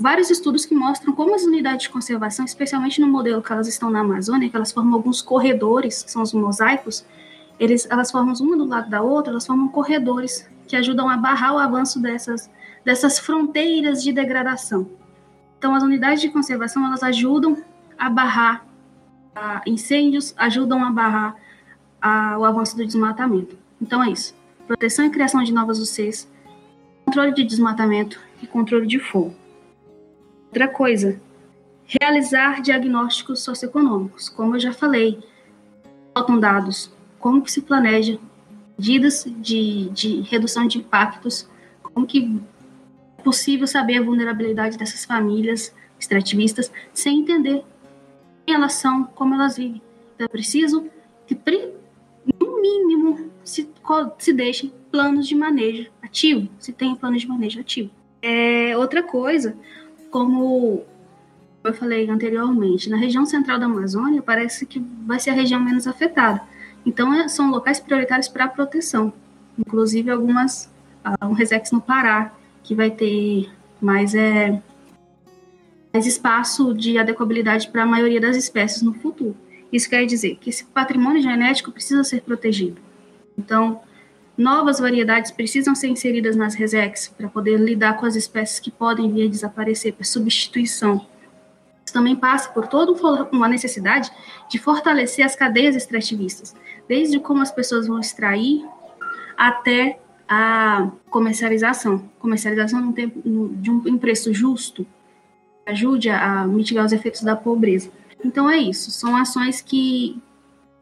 vários 0.00 0.30
estudos 0.30 0.64
que 0.64 0.74
mostram 0.74 1.14
como 1.14 1.34
as 1.34 1.42
unidades 1.42 1.82
de 1.82 1.90
conservação, 1.90 2.46
especialmente 2.46 3.02
no 3.02 3.06
modelo 3.06 3.42
que 3.42 3.52
elas 3.52 3.68
estão 3.68 3.90
na 3.90 4.00
Amazônia, 4.00 4.48
que 4.48 4.56
elas 4.56 4.72
formam 4.72 4.94
alguns 4.94 5.20
corredores, 5.20 6.02
que 6.02 6.10
são 6.10 6.22
os 6.22 6.32
mosaicos, 6.32 7.04
eles, 7.58 7.86
elas 7.90 8.10
formam 8.10 8.34
uma 8.40 8.56
do 8.56 8.64
lado 8.64 8.88
da 8.88 9.02
outra, 9.02 9.30
elas 9.30 9.46
formam 9.46 9.68
corredores 9.68 10.48
que 10.66 10.74
ajudam 10.74 11.06
a 11.06 11.18
barrar 11.18 11.54
o 11.54 11.58
avanço 11.58 12.00
dessas, 12.00 12.50
dessas 12.82 13.18
fronteiras 13.18 14.02
de 14.02 14.10
degradação. 14.10 14.88
Então, 15.58 15.74
as 15.74 15.82
unidades 15.82 16.22
de 16.22 16.30
conservação 16.30 16.86
elas 16.86 17.02
ajudam 17.02 17.62
a 17.98 18.08
barrar 18.08 18.64
a 19.36 19.60
incêndios, 19.66 20.32
ajudam 20.38 20.82
a 20.82 20.90
barrar 20.90 21.36
a, 22.00 22.38
o 22.38 22.44
avanço 22.46 22.74
do 22.74 22.86
desmatamento. 22.86 23.58
Então, 23.78 24.02
é 24.02 24.10
isso: 24.10 24.34
proteção 24.66 25.04
e 25.04 25.10
criação 25.10 25.42
de 25.42 25.52
novas 25.52 25.78
UCs, 25.78 26.26
controle 27.04 27.34
de 27.34 27.44
desmatamento 27.44 28.18
e 28.42 28.46
controle 28.46 28.86
de 28.86 28.98
fogo. 28.98 29.39
Outra 30.50 30.66
coisa, 30.66 31.20
realizar 31.86 32.60
diagnósticos 32.60 33.40
socioeconômicos. 33.40 34.28
Como 34.28 34.56
eu 34.56 34.60
já 34.60 34.72
falei, 34.72 35.18
faltam 36.12 36.40
dados, 36.40 36.92
como 37.20 37.40
que 37.40 37.52
se 37.52 37.62
planeja 37.62 38.18
medidas 38.76 39.24
de, 39.38 39.88
de 39.90 40.20
redução 40.22 40.66
de 40.66 40.78
impactos, 40.78 41.48
como 41.82 42.04
que 42.04 42.40
possível 43.22 43.66
saber 43.66 43.98
a 43.98 44.02
vulnerabilidade 44.02 44.76
dessas 44.76 45.04
famílias 45.04 45.72
extrativistas 45.98 46.72
sem 46.92 47.20
entender 47.20 47.62
quem 48.44 48.56
elas 48.56 48.72
são, 48.72 49.04
como 49.04 49.34
elas 49.34 49.56
vivem. 49.56 49.80
Então 50.14 50.24
é 50.24 50.28
preciso 50.28 50.88
que, 51.28 51.38
no 52.40 52.60
mínimo, 52.60 53.30
se, 53.44 53.70
se 54.18 54.32
deixem 54.32 54.72
planos 54.90 55.28
de 55.28 55.36
manejo 55.36 55.90
ativo, 56.02 56.48
se 56.58 56.72
tem 56.72 56.94
planos 56.96 57.22
de 57.22 57.28
manejo 57.28 57.60
ativo. 57.60 57.90
É, 58.20 58.76
outra 58.76 59.02
coisa, 59.02 59.56
como 60.10 60.84
eu 61.62 61.74
falei 61.74 62.08
anteriormente, 62.08 62.88
na 62.88 62.96
região 62.96 63.26
central 63.26 63.58
da 63.58 63.66
Amazônia 63.66 64.22
parece 64.22 64.64
que 64.64 64.78
vai 65.06 65.18
ser 65.20 65.30
a 65.30 65.34
região 65.34 65.60
menos 65.60 65.86
afetada. 65.86 66.42
Então, 66.84 67.12
é, 67.12 67.28
são 67.28 67.50
locais 67.50 67.78
prioritários 67.78 68.28
para 68.28 68.48
proteção, 68.48 69.12
inclusive 69.58 70.10
algumas, 70.10 70.64
uh, 71.04 71.26
um 71.26 71.32
Resex 71.32 71.70
no 71.70 71.80
Pará, 71.80 72.32
que 72.62 72.74
vai 72.74 72.90
ter 72.90 73.50
mais, 73.80 74.14
é, 74.14 74.62
mais 75.92 76.06
espaço 76.06 76.72
de 76.72 76.98
adequabilidade 76.98 77.68
para 77.68 77.82
a 77.82 77.86
maioria 77.86 78.20
das 78.20 78.36
espécies 78.36 78.80
no 78.80 78.94
futuro. 78.94 79.36
Isso 79.70 79.88
quer 79.88 80.04
dizer 80.06 80.36
que 80.40 80.50
esse 80.50 80.64
patrimônio 80.64 81.22
genético 81.22 81.70
precisa 81.70 82.02
ser 82.02 82.22
protegido. 82.22 82.80
Então, 83.38 83.80
novas 84.40 84.80
variedades 84.80 85.30
precisam 85.30 85.74
ser 85.74 85.88
inseridas 85.88 86.34
nas 86.34 86.54
resex 86.54 87.08
para 87.08 87.28
poder 87.28 87.58
lidar 87.60 87.98
com 87.98 88.06
as 88.06 88.16
espécies 88.16 88.58
que 88.58 88.70
podem 88.70 89.12
vir 89.12 89.26
a 89.26 89.30
desaparecer 89.30 89.92
para 89.92 90.04
substituição. 90.04 91.06
Isso 91.84 91.92
também 91.92 92.16
passa 92.16 92.48
por 92.48 92.66
toda 92.66 92.92
uma 93.30 93.46
necessidade 93.46 94.10
de 94.48 94.58
fortalecer 94.58 95.26
as 95.26 95.36
cadeias 95.36 95.76
extrativistas, 95.76 96.56
desde 96.88 97.20
como 97.20 97.42
as 97.42 97.52
pessoas 97.52 97.86
vão 97.86 98.00
extrair 98.00 98.66
até 99.36 99.98
a 100.26 100.90
comercialização. 101.10 102.08
Comercialização 102.18 102.92
de 102.92 103.70
um 103.70 103.98
preço 103.98 104.32
justo 104.32 104.86
ajude 105.66 106.08
a 106.08 106.46
mitigar 106.46 106.86
os 106.86 106.92
efeitos 106.92 107.20
da 107.22 107.36
pobreza. 107.36 107.90
Então 108.24 108.48
é 108.48 108.56
isso, 108.56 108.90
são 108.90 109.14
ações 109.16 109.60
que 109.60 110.18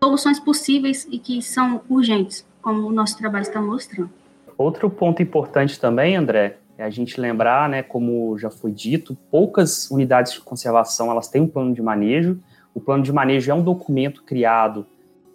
soluções 0.01 0.39
possíveis 0.39 1.09
e 1.11 1.19
que 1.19 1.43
são 1.43 1.83
urgentes, 1.89 2.47
como 2.69 2.87
o 2.87 2.93
nosso 2.93 3.17
trabalho 3.17 3.45
está 3.45 3.63
mostrando. 3.63 4.11
Outro 4.59 4.91
ponto 4.91 5.23
importante 5.23 5.81
também, 5.81 6.17
André, 6.17 6.59
é 6.77 6.85
a 6.85 6.91
gente 6.91 7.19
lembrar, 7.19 7.67
né, 7.67 7.83
como 7.83 8.37
já 8.37 8.51
foi 8.51 8.71
dito, 8.71 9.17
poucas 9.31 9.91
unidades 9.91 10.35
de 10.35 10.41
conservação 10.43 11.11
elas 11.11 11.29
têm 11.29 11.41
um 11.41 11.49
plano 11.49 11.73
de 11.73 11.81
manejo. 11.81 12.39
O 12.75 12.81
plano 12.81 13.03
de 13.03 13.11
manejo 13.11 13.51
é 13.51 13.55
um 13.55 13.63
documento 13.63 14.23
criado 14.23 14.85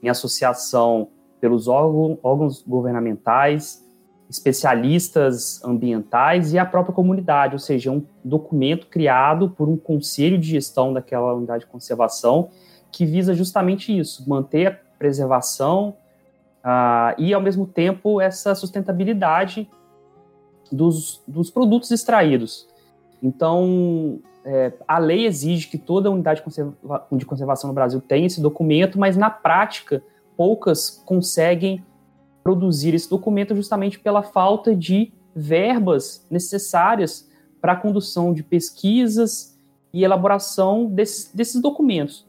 em 0.04 0.10
associação 0.10 1.08
pelos 1.41 1.67
órgãos, 1.67 2.19
órgãos 2.22 2.62
governamentais 2.62 3.84
especialistas 4.30 5.60
ambientais 5.63 6.54
e 6.54 6.60
a 6.60 6.65
própria 6.65 6.93
comunidade, 6.93 7.54
ou 7.54 7.60
seja, 7.60 7.91
um 7.91 8.06
documento 8.24 8.88
criado 8.88 9.50
por 9.50 9.67
um 9.67 9.76
conselho 9.76 10.38
de 10.38 10.50
gestão 10.50 10.93
daquela 10.93 11.34
unidade 11.34 11.65
de 11.65 11.69
conservação 11.72 12.50
que 12.91 13.08
visa 13.08 13.34
justamente 13.34 13.96
isso, 13.98 14.28
manter 14.30 14.67
a 14.67 14.72
preservação 15.00 15.96
uh, 16.63 17.13
e, 17.17 17.34
ao 17.34 17.41
mesmo 17.41 17.67
tempo, 17.67 18.21
essa 18.21 18.56
sustentabilidade 18.56 19.69
dos, 20.71 21.21
dos 21.28 21.49
produtos 21.52 21.91
extraídos. 21.91 22.67
Então, 23.21 24.19
é, 24.43 24.73
a 24.88 24.97
lei 24.97 25.26
exige 25.26 25.67
que 25.67 25.78
toda 25.78 26.12
unidade 26.12 26.39
de, 26.39 26.43
conserva 26.43 27.08
de 27.12 27.26
conservação 27.26 27.69
no 27.69 27.73
Brasil 27.73 28.02
tenha 28.02 28.26
esse 28.26 28.41
documento, 28.41 28.99
mas 28.99 29.15
na 29.15 29.30
prática, 29.30 30.04
poucas 30.36 31.02
conseguem 31.06 31.84
produzir 32.43 32.93
esse 32.93 33.10
documento 33.10 33.56
justamente 33.56 33.99
pela 33.99 34.21
falta 34.21 34.76
de 34.76 35.13
verbas 35.34 36.26
necessárias 36.30 37.30
para 37.62 37.73
a 37.73 37.76
condução 37.76 38.34
de 38.34 38.43
pesquisas 38.43 39.58
e 39.93 40.04
elaboração 40.04 40.86
desse, 40.88 41.36
desses 41.36 41.62
documentos. 41.62 42.28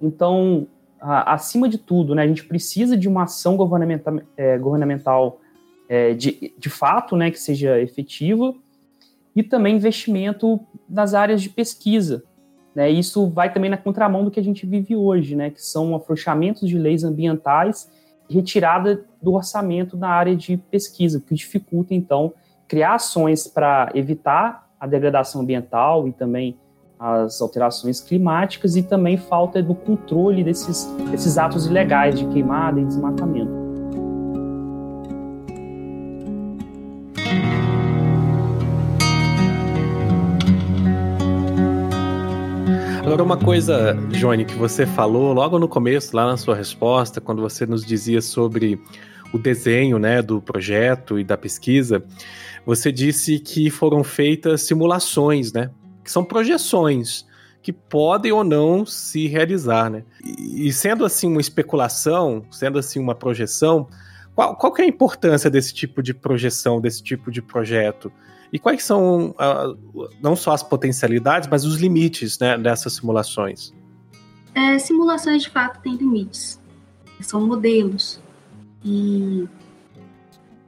Então, 0.00 0.66
acima 1.02 1.68
de 1.68 1.78
tudo, 1.78 2.14
né, 2.14 2.22
a 2.22 2.26
gente 2.26 2.44
precisa 2.44 2.96
de 2.96 3.08
uma 3.08 3.24
ação 3.24 3.56
governamental, 3.56 4.20
é, 4.36 4.56
governamental 4.56 5.40
é, 5.88 6.14
de, 6.14 6.54
de 6.56 6.70
fato, 6.70 7.16
né, 7.16 7.30
que 7.30 7.40
seja 7.40 7.80
efetiva, 7.80 8.54
e 9.34 9.42
também 9.42 9.76
investimento 9.76 10.60
nas 10.88 11.14
áreas 11.14 11.42
de 11.42 11.48
pesquisa. 11.48 12.22
Né, 12.74 12.88
isso 12.88 13.28
vai 13.28 13.52
também 13.52 13.70
na 13.70 13.76
contramão 13.76 14.24
do 14.24 14.30
que 14.30 14.40
a 14.40 14.44
gente 14.44 14.64
vive 14.64 14.94
hoje, 14.94 15.34
né, 15.34 15.50
que 15.50 15.62
são 15.62 15.94
afrouxamentos 15.94 16.68
de 16.68 16.78
leis 16.78 17.04
ambientais 17.04 17.90
retirada 18.30 19.04
do 19.20 19.34
orçamento 19.34 19.96
na 19.96 20.08
área 20.08 20.34
de 20.34 20.56
pesquisa, 20.56 21.20
que 21.20 21.34
dificulta, 21.34 21.92
então, 21.92 22.32
criar 22.66 22.94
ações 22.94 23.46
para 23.46 23.90
evitar 23.94 24.70
a 24.80 24.86
degradação 24.86 25.42
ambiental 25.42 26.08
e 26.08 26.12
também 26.12 26.56
as 27.02 27.42
alterações 27.42 28.00
climáticas 28.00 28.76
e 28.76 28.82
também 28.82 29.16
falta 29.16 29.60
do 29.60 29.74
controle 29.74 30.44
desses, 30.44 30.84
desses 31.10 31.36
atos 31.36 31.66
ilegais 31.66 32.16
de 32.16 32.24
queimada 32.28 32.80
e 32.80 32.84
desmatamento. 32.84 33.50
Agora, 43.04 43.24
uma 43.24 43.36
coisa, 43.36 43.94
Johnny, 44.10 44.44
que 44.44 44.54
você 44.54 44.86
falou 44.86 45.32
logo 45.32 45.58
no 45.58 45.66
começo, 45.66 46.14
lá 46.14 46.24
na 46.24 46.36
sua 46.36 46.54
resposta, 46.54 47.20
quando 47.20 47.42
você 47.42 47.66
nos 47.66 47.84
dizia 47.84 48.22
sobre 48.22 48.80
o 49.34 49.38
desenho 49.38 49.98
né, 49.98 50.22
do 50.22 50.40
projeto 50.40 51.18
e 51.18 51.24
da 51.24 51.36
pesquisa, 51.36 52.04
você 52.64 52.92
disse 52.92 53.40
que 53.40 53.70
foram 53.70 54.04
feitas 54.04 54.62
simulações, 54.62 55.52
né? 55.52 55.68
Que 56.02 56.10
são 56.10 56.24
projeções 56.24 57.26
que 57.62 57.72
podem 57.72 58.32
ou 58.32 58.42
não 58.42 58.84
se 58.84 59.28
realizar, 59.28 59.88
né? 59.88 60.02
E 60.20 60.72
sendo 60.72 61.04
assim 61.04 61.28
uma 61.28 61.40
especulação, 61.40 62.44
sendo 62.50 62.78
assim 62.78 62.98
uma 62.98 63.14
projeção, 63.14 63.88
qual, 64.34 64.56
qual 64.56 64.74
é 64.78 64.82
a 64.82 64.86
importância 64.86 65.48
desse 65.48 65.72
tipo 65.72 66.02
de 66.02 66.12
projeção, 66.12 66.80
desse 66.80 67.02
tipo 67.02 67.30
de 67.30 67.40
projeto? 67.40 68.12
E 68.52 68.58
quais 68.58 68.82
são 68.82 69.30
uh, 69.30 70.08
não 70.20 70.34
só 70.34 70.52
as 70.52 70.62
potencialidades, 70.62 71.48
mas 71.48 71.64
os 71.64 71.76
limites 71.76 72.38
né, 72.38 72.58
dessas 72.58 72.94
simulações? 72.94 73.72
É, 74.54 74.78
simulações 74.78 75.42
de 75.42 75.50
fato 75.50 75.80
têm 75.80 75.96
limites, 75.96 76.60
são 77.20 77.46
modelos 77.46 78.20
e 78.84 79.48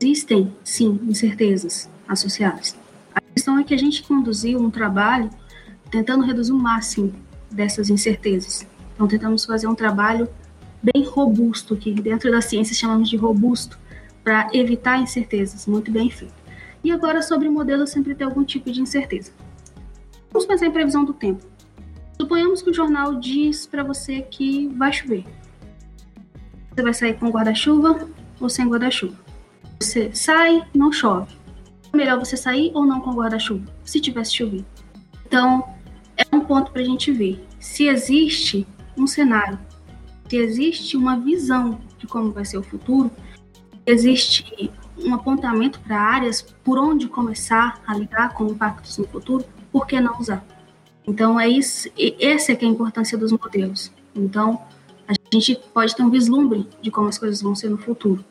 existem 0.01 0.55
sim 0.63 0.99
incertezas 1.03 1.91
associadas. 2.09 2.84
Questão 3.35 3.59
é 3.59 3.65
que 3.65 3.75
a 3.75 3.79
gente 3.79 4.03
conduziu 4.05 4.61
um 4.61 4.71
trabalho 4.71 5.29
tentando 5.91 6.25
reduzir 6.25 6.53
o 6.53 6.59
máximo 6.59 7.13
dessas 7.51 7.91
incertezas. 7.91 8.67
Então 8.95 9.09
tentamos 9.09 9.45
fazer 9.45 9.67
um 9.67 9.75
trabalho 9.75 10.29
bem 10.81 11.05
robusto, 11.05 11.77
que 11.77 11.93
dentro 11.93 12.31
da 12.31 12.41
ciência 12.41 12.77
chamamos 12.77 13.09
de 13.09 13.17
robusto, 13.17 13.79
para 14.23 14.49
evitar 14.53 15.01
incertezas, 15.01 15.67
muito 15.67 15.91
bem 15.91 16.09
feito. 16.11 16.35
E 16.83 16.93
agora 16.93 17.23
sobre 17.23 17.49
modelo 17.49 17.87
sempre 17.87 18.15
tem 18.15 18.27
algum 18.27 18.45
tipo 18.45 18.71
de 18.71 18.81
incerteza. 18.81 19.33
Vamos 20.31 20.47
pensar 20.47 20.67
em 20.67 20.71
previsão 20.71 21.05
do 21.05 21.13
tempo. 21.13 21.45
Suponhamos 22.21 22.63
que 22.63 22.71
o 22.71 22.75
jornal 22.75 23.17
diz 23.17 23.67
para 23.67 23.83
você 23.83 24.23
que 24.23 24.69
vai 24.69 24.93
chover. 24.93 25.25
Você 26.71 26.83
vai 26.83 26.95
sair 26.95 27.15
com 27.15 27.31
guarda-chuva 27.31 28.09
ou 28.41 28.49
sem 28.49 28.69
guarda-chuva? 28.69 29.17
Você 29.81 30.11
sai, 30.15 30.65
não 30.75 30.93
chove. 30.93 31.44
Melhor 31.95 32.19
você 32.19 32.37
sair 32.37 32.73
ou 32.75 32.85
não 32.85 33.01
com 33.01 33.13
guarda-chuva, 33.13 33.65
se 33.85 34.01
tivesse 34.01 34.35
chovido. 34.35 34.67
Então, 35.27 35.65
é 36.17 36.25
um 36.35 36.41
ponto 36.41 36.73
para 36.73 36.83
a 36.83 36.85
gente 36.85 37.13
ver 37.13 37.45
se 37.59 37.87
existe 37.87 38.67
um 38.97 39.07
cenário, 39.07 39.59
se 40.29 40.37
existe 40.37 40.97
uma 40.97 41.19
visão 41.19 41.81
de 41.99 42.07
como 42.07 42.33
vai 42.33 42.45
ser 42.45 42.59
o 42.59 42.63
futuro, 42.63 43.11
existe 43.87 44.71
um 44.99 45.15
apontamento 45.15 45.81
para 45.81 46.01
áreas 46.01 46.43
por 46.43 46.79
onde 46.79 47.09
começar 47.09 47.81
a 47.87 47.97
lidar 47.97 48.35
com 48.35 48.47
impactos 48.47 48.99
no 48.99 49.07
futuro, 49.07 49.45
por 49.73 49.87
que 49.87 50.01
não 50.01 50.19
usar? 50.19 50.45
Então, 51.07 51.39
é 51.39 51.49
isso, 51.49 51.89
essa 52.21 52.53
é 52.53 52.59
é 52.61 52.65
a 52.65 52.69
importância 52.69 53.17
dos 53.17 53.31
modelos. 53.31 53.93
Então, 54.15 54.61
a 55.07 55.13
gente 55.33 55.61
pode 55.73 55.95
ter 55.95 56.03
um 56.03 56.11
vislumbre 56.11 56.67
de 56.81 56.91
como 56.91 57.09
as 57.09 57.19
coisas 57.19 57.43
vão 57.43 57.55
ser 57.55 57.69
no 57.69 57.79
futuro. 57.79 58.25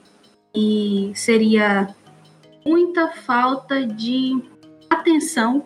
E 0.56 1.12
seria 1.16 1.94
muita 2.66 3.12
falta 3.12 3.86
de 3.86 4.42
atenção 4.90 5.66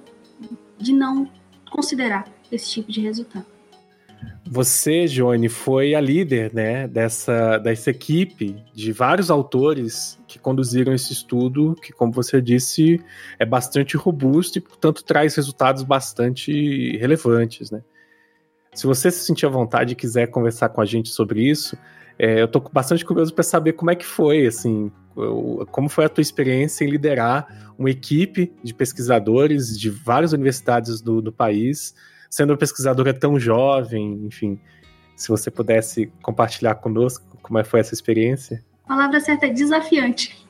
de 0.77 0.93
não 0.93 1.29
considerar 1.69 2.25
esse 2.51 2.69
tipo 2.69 2.91
de 2.91 3.01
resultado. 3.01 3.45
Você, 4.49 5.05
Johnny, 5.05 5.49
foi 5.49 5.93
a 5.93 5.99
líder 5.99 6.53
né, 6.53 6.87
dessa, 6.87 7.57
dessa 7.57 7.91
equipe 7.91 8.55
de 8.73 8.91
vários 8.91 9.29
autores 9.29 10.17
que 10.25 10.39
conduziram 10.39 10.93
esse 10.93 11.11
estudo, 11.11 11.75
que, 11.81 11.91
como 11.91 12.13
você 12.13 12.41
disse, 12.41 13.01
é 13.37 13.45
bastante 13.45 13.97
robusto 13.97 14.57
e, 14.57 14.61
portanto, 14.61 15.03
traz 15.03 15.35
resultados 15.35 15.83
bastante 15.83 16.97
relevantes. 16.97 17.69
Né? 17.69 17.81
Se 18.73 18.87
você 18.87 19.11
se 19.11 19.25
sentir 19.25 19.45
à 19.45 19.49
vontade 19.49 19.93
e 19.93 19.95
quiser 19.95 20.27
conversar 20.27 20.69
com 20.69 20.81
a 20.81 20.85
gente 20.85 21.09
sobre 21.09 21.41
isso, 21.41 21.77
é, 22.17 22.41
eu 22.41 22.45
estou 22.45 22.63
bastante 22.71 23.03
curioso 23.03 23.33
para 23.33 23.43
saber 23.43 23.73
como 23.73 23.91
é 23.91 23.95
que 23.95 24.05
foi, 24.05 24.47
assim, 24.47 24.89
como 25.71 25.89
foi 25.89 26.05
a 26.05 26.09
tua 26.09 26.21
experiência 26.21 26.85
em 26.85 26.89
liderar 26.89 27.73
uma 27.77 27.89
equipe 27.89 28.51
de 28.63 28.73
pesquisadores 28.73 29.77
de 29.77 29.89
várias 29.89 30.33
universidades 30.33 31.01
do, 31.01 31.21
do 31.21 31.31
país 31.31 31.93
sendo 32.29 32.51
uma 32.51 32.57
pesquisadora 32.57 33.13
tão 33.13 33.39
jovem, 33.39 34.25
enfim, 34.25 34.59
se 35.15 35.29
você 35.29 35.49
pudesse 35.49 36.11
compartilhar 36.21 36.75
conosco 36.75 37.25
como 37.41 37.59
é 37.59 37.63
foi 37.63 37.79
essa 37.79 37.93
experiência. 37.93 38.63
A 38.85 38.87
palavra 38.89 39.19
certa 39.19 39.45
é 39.45 39.49
desafiante. 39.49 40.45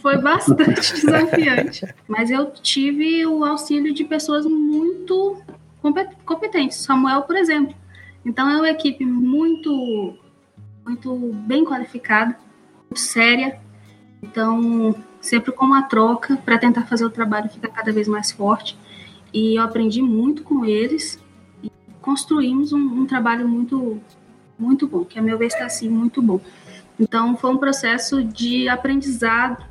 Foi 0.00 0.16
bastante 0.20 0.94
desafiante. 0.94 1.86
Mas 2.08 2.30
eu 2.30 2.50
tive 2.50 3.26
o 3.26 3.44
auxílio 3.44 3.92
de 3.92 4.04
pessoas 4.04 4.46
muito 4.46 5.42
competentes. 6.24 6.78
Samuel, 6.78 7.22
por 7.22 7.36
exemplo. 7.36 7.74
Então 8.24 8.48
é 8.48 8.56
uma 8.56 8.70
equipe 8.70 9.04
muito, 9.04 10.18
muito 10.84 11.32
bem 11.46 11.64
qualificada, 11.64 12.36
muito 12.90 13.00
séria. 13.00 13.60
Então, 14.24 14.94
sempre 15.20 15.52
com 15.52 15.66
uma 15.66 15.82
troca 15.82 16.36
para 16.36 16.56
tentar 16.56 16.86
fazer 16.86 17.04
o 17.04 17.10
trabalho 17.10 17.50
ficar 17.50 17.68
cada 17.68 17.92
vez 17.92 18.08
mais 18.08 18.32
forte 18.32 18.76
e 19.32 19.58
eu 19.58 19.62
aprendi 19.62 20.00
muito 20.00 20.42
com 20.42 20.64
eles 20.64 21.20
e 21.62 21.70
construímos 22.00 22.72
um, 22.72 22.78
um 22.78 23.06
trabalho 23.06 23.46
muito 23.46 24.00
muito 24.56 24.86
bom, 24.86 25.04
que 25.04 25.18
a 25.18 25.22
meu 25.22 25.36
ver 25.36 25.46
está 25.46 25.66
assim 25.66 25.88
muito 25.88 26.22
bom. 26.22 26.40
Então 26.98 27.36
foi 27.36 27.50
um 27.50 27.58
processo 27.58 28.22
de 28.22 28.68
aprendizado 28.68 29.62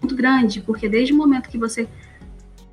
muito 0.00 0.16
grande, 0.16 0.60
porque 0.60 0.88
desde 0.88 1.12
o 1.12 1.16
momento 1.16 1.48
que 1.48 1.58
você 1.58 1.88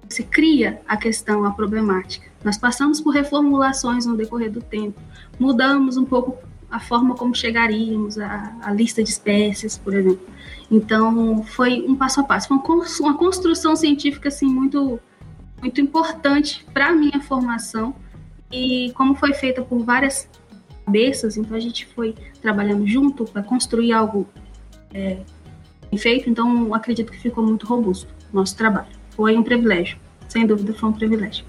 você 0.10 0.24
cria 0.24 0.82
a 0.88 0.98
questão, 0.98 1.46
a 1.46 1.52
problemática, 1.52 2.30
nós 2.44 2.58
passamos 2.58 3.00
por 3.00 3.14
reformulações 3.14 4.06
no 4.06 4.18
decorrer 4.18 4.52
do 4.52 4.62
tempo, 4.62 5.00
mudamos 5.40 5.98
um 5.98 6.04
pouco 6.04 6.38
a 6.72 6.80
forma 6.80 7.16
como 7.16 7.36
chegaríamos 7.36 8.18
à, 8.18 8.56
à 8.62 8.74
lista 8.74 9.04
de 9.04 9.10
espécies, 9.10 9.78
por 9.78 9.94
exemplo. 9.94 10.26
Então 10.70 11.44
foi 11.44 11.86
um 11.88 11.96
passo 11.96 12.22
a 12.22 12.24
passo, 12.24 12.48
foi 12.48 12.58
uma 13.02 13.18
construção 13.18 13.76
científica 13.76 14.30
assim 14.30 14.48
muito 14.48 15.00
muito 15.62 15.80
importante 15.80 16.66
para 16.74 16.88
a 16.88 16.92
minha 16.92 17.22
formação 17.22 17.94
e 18.52 18.92
como 18.96 19.14
foi 19.14 19.34
feita 19.34 19.62
por 19.62 19.84
várias 19.84 20.28
cabeças, 20.86 21.38
então 21.38 21.56
a 21.56 21.60
gente 21.60 21.86
foi 21.86 22.16
trabalhando 22.42 22.88
junto 22.88 23.26
para 23.26 23.44
construir 23.44 23.94
algo 23.94 24.28
é, 24.92 25.20
feito, 25.98 26.30
então 26.30 26.74
acredito 26.74 27.12
que 27.12 27.20
ficou 27.20 27.46
muito 27.46 27.68
robusto 27.68 28.12
o 28.34 28.36
nosso 28.36 28.58
trabalho. 28.58 28.88
Foi 29.12 29.38
um 29.38 29.44
privilégio, 29.44 30.00
sem 30.28 30.48
dúvida 30.48 30.74
foi 30.74 30.90
um 30.90 30.94
privilégio. 30.94 31.46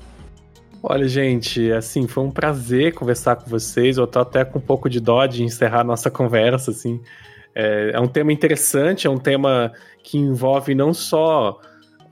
Olha, 0.84 1.06
gente, 1.06 1.70
assim, 1.70 2.08
foi 2.08 2.24
um 2.24 2.30
prazer 2.30 2.92
conversar 2.92 3.36
com 3.36 3.48
vocês. 3.48 3.98
Eu 3.98 4.06
tô 4.06 4.18
até 4.18 4.44
com 4.44 4.58
um 4.58 4.62
pouco 4.62 4.90
de 4.90 4.98
dó 4.98 5.24
de 5.26 5.44
encerrar 5.44 5.82
a 5.82 5.84
nossa 5.84 6.10
conversa, 6.12 6.72
assim. 6.72 7.00
É, 7.54 7.92
é 7.94 8.00
um 8.00 8.08
tema 8.08 8.32
interessante, 8.32 9.06
é 9.06 9.10
um 9.10 9.18
tema 9.18 9.72
que 10.02 10.18
envolve 10.18 10.74
não 10.74 10.92
só 10.92 11.60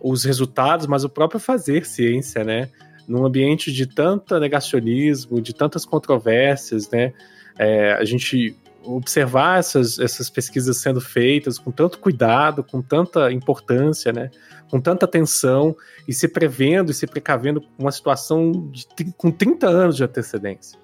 os 0.00 0.24
resultados, 0.24 0.86
mas 0.86 1.02
o 1.02 1.08
próprio 1.08 1.40
fazer 1.40 1.84
ciência, 1.84 2.44
né? 2.44 2.70
Num 3.08 3.26
ambiente 3.26 3.72
de 3.72 3.86
tanta 3.86 4.38
negacionismo, 4.38 5.40
de 5.40 5.52
tantas 5.52 5.84
controvérsias, 5.84 6.88
né? 6.90 7.12
É, 7.58 7.94
a 7.94 8.04
gente 8.04 8.56
observar 8.84 9.58
essas, 9.58 9.98
essas 9.98 10.30
pesquisas 10.30 10.78
sendo 10.78 11.00
feitas 11.00 11.58
com 11.58 11.70
tanto 11.70 11.98
cuidado, 11.98 12.64
com 12.64 12.80
tanta 12.80 13.30
importância, 13.32 14.12
né? 14.12 14.30
Com 14.70 14.80
tanta 14.80 15.04
atenção 15.04 15.76
e 16.06 16.12
se 16.12 16.28
prevendo 16.28 16.90
e 16.90 16.94
se 16.94 17.06
precavendo 17.06 17.62
uma 17.78 17.92
situação 17.92 18.52
de, 18.70 18.86
com 19.16 19.30
30 19.30 19.66
anos 19.66 19.96
de 19.96 20.04
antecedência. 20.04 20.78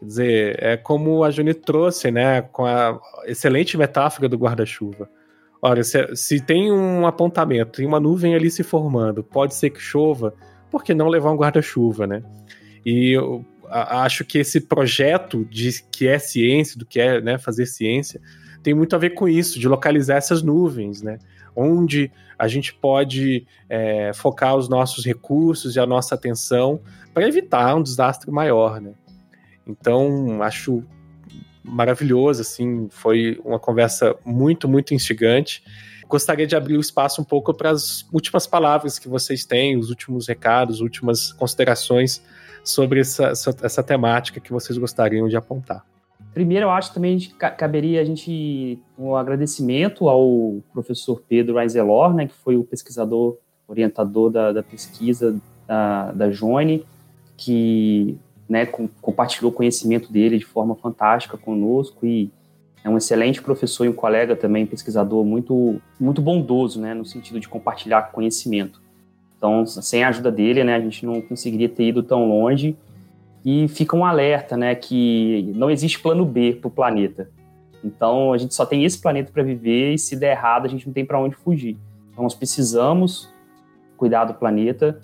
Quer 0.00 0.04
dizer, 0.06 0.62
é 0.62 0.76
como 0.76 1.24
a 1.24 1.30
Juni 1.30 1.54
trouxe, 1.54 2.10
né? 2.10 2.42
Com 2.42 2.66
a 2.66 3.00
excelente 3.26 3.76
metáfora 3.76 4.28
do 4.28 4.36
guarda-chuva 4.36 5.08
Olha, 5.66 5.82
se, 5.82 6.14
se, 6.14 6.40
tem 6.40 6.70
um 6.70 7.06
apontamento, 7.06 7.78
tem 7.78 7.86
uma 7.86 7.98
nuvem 7.98 8.34
ali 8.34 8.50
se 8.50 8.62
formando, 8.62 9.24
pode 9.24 9.54
ser 9.54 9.70
que 9.70 9.80
chova, 9.80 10.34
por 10.70 10.84
que 10.84 10.92
não 10.92 11.08
levar 11.08 11.30
um 11.30 11.38
guarda-chuva, 11.38 12.06
né? 12.06 12.22
E 12.84 13.16
acho 13.68 14.24
que 14.24 14.38
esse 14.38 14.60
projeto 14.60 15.44
de 15.44 15.82
que 15.90 16.06
é 16.06 16.18
ciência, 16.18 16.78
do 16.78 16.86
que 16.86 17.00
é 17.00 17.20
né, 17.20 17.38
fazer 17.38 17.66
ciência, 17.66 18.20
tem 18.62 18.74
muito 18.74 18.96
a 18.96 18.98
ver 18.98 19.10
com 19.10 19.28
isso, 19.28 19.60
de 19.60 19.68
localizar 19.68 20.16
essas 20.16 20.42
nuvens, 20.42 21.02
né? 21.02 21.18
Onde 21.54 22.10
a 22.38 22.48
gente 22.48 22.74
pode 22.74 23.46
é, 23.68 24.10
focar 24.14 24.56
os 24.56 24.68
nossos 24.68 25.04
recursos 25.04 25.76
e 25.76 25.80
a 25.80 25.86
nossa 25.86 26.14
atenção 26.14 26.80
para 27.12 27.28
evitar 27.28 27.74
um 27.76 27.82
desastre 27.82 28.30
maior, 28.30 28.80
né? 28.80 28.92
Então, 29.66 30.42
acho 30.42 30.82
maravilhoso, 31.62 32.42
assim, 32.42 32.88
foi 32.90 33.40
uma 33.44 33.58
conversa 33.58 34.14
muito, 34.24 34.68
muito 34.68 34.94
instigante. 34.94 35.62
Gostaria 36.08 36.46
de 36.46 36.54
abrir 36.54 36.76
o 36.76 36.80
espaço 36.80 37.20
um 37.20 37.24
pouco 37.24 37.54
para 37.54 37.70
as 37.70 38.06
últimas 38.12 38.46
palavras 38.46 38.98
que 38.98 39.08
vocês 39.08 39.44
têm, 39.44 39.76
os 39.76 39.88
últimos 39.88 40.28
recados, 40.28 40.80
últimas 40.80 41.32
considerações 41.32 42.22
sobre 42.64 43.00
essa, 43.00 43.26
essa, 43.26 43.54
essa 43.62 43.82
temática 43.82 44.40
que 44.40 44.50
vocês 44.50 44.76
gostariam 44.78 45.28
de 45.28 45.36
apontar. 45.36 45.84
Primeiro, 46.32 46.64
eu 46.64 46.70
acho 46.70 46.88
que 46.88 46.94
também 46.94 47.18
caberia 47.56 48.00
a 48.00 48.04
gente 48.04 48.80
um 48.98 49.14
agradecimento 49.14 50.08
ao 50.08 50.56
professor 50.72 51.22
Pedro 51.28 51.58
Aizelor, 51.58 52.12
né, 52.12 52.26
que 52.26 52.34
foi 52.34 52.56
o 52.56 52.64
pesquisador 52.64 53.36
orientador 53.68 54.30
da, 54.30 54.52
da 54.52 54.62
pesquisa 54.62 55.36
da, 55.66 56.10
da 56.10 56.30
Joine, 56.30 56.84
que 57.36 58.18
né, 58.48 58.66
com, 58.66 58.88
compartilhou 59.00 59.52
o 59.52 59.54
conhecimento 59.54 60.12
dele 60.12 60.38
de 60.38 60.44
forma 60.44 60.74
fantástica 60.74 61.36
conosco 61.36 62.04
e 62.04 62.30
é 62.82 62.88
um 62.88 62.98
excelente 62.98 63.40
professor 63.40 63.84
e 63.86 63.88
um 63.88 63.94
colega 63.94 64.36
também, 64.36 64.66
pesquisador 64.66 65.24
muito, 65.24 65.80
muito 65.98 66.20
bondoso, 66.20 66.80
né, 66.80 66.92
no 66.92 67.04
sentido 67.04 67.40
de 67.40 67.48
compartilhar 67.48 68.10
conhecimento. 68.12 68.83
Então, 69.44 69.66
sem 69.66 70.02
a 70.02 70.08
ajuda 70.08 70.32
dele, 70.32 70.64
né, 70.64 70.74
a 70.74 70.80
gente 70.80 71.04
não 71.04 71.20
conseguiria 71.20 71.68
ter 71.68 71.88
ido 71.88 72.02
tão 72.02 72.26
longe. 72.26 72.74
E 73.44 73.68
fica 73.68 73.94
um 73.94 74.02
alerta, 74.02 74.56
né, 74.56 74.74
que 74.74 75.52
não 75.54 75.70
existe 75.70 76.00
plano 76.00 76.24
B 76.24 76.54
para 76.58 76.68
o 76.68 76.70
planeta. 76.70 77.28
Então, 77.84 78.32
a 78.32 78.38
gente 78.38 78.54
só 78.54 78.64
tem 78.64 78.84
esse 78.84 78.98
planeta 78.98 79.30
para 79.30 79.42
viver 79.42 79.92
e 79.92 79.98
se 79.98 80.16
der 80.16 80.30
errado, 80.30 80.64
a 80.64 80.68
gente 80.68 80.86
não 80.86 80.94
tem 80.94 81.04
para 81.04 81.20
onde 81.20 81.36
fugir. 81.36 81.76
Então, 82.10 82.24
nós 82.24 82.34
precisamos 82.34 83.28
cuidar 83.98 84.24
do 84.24 84.32
planeta. 84.32 84.98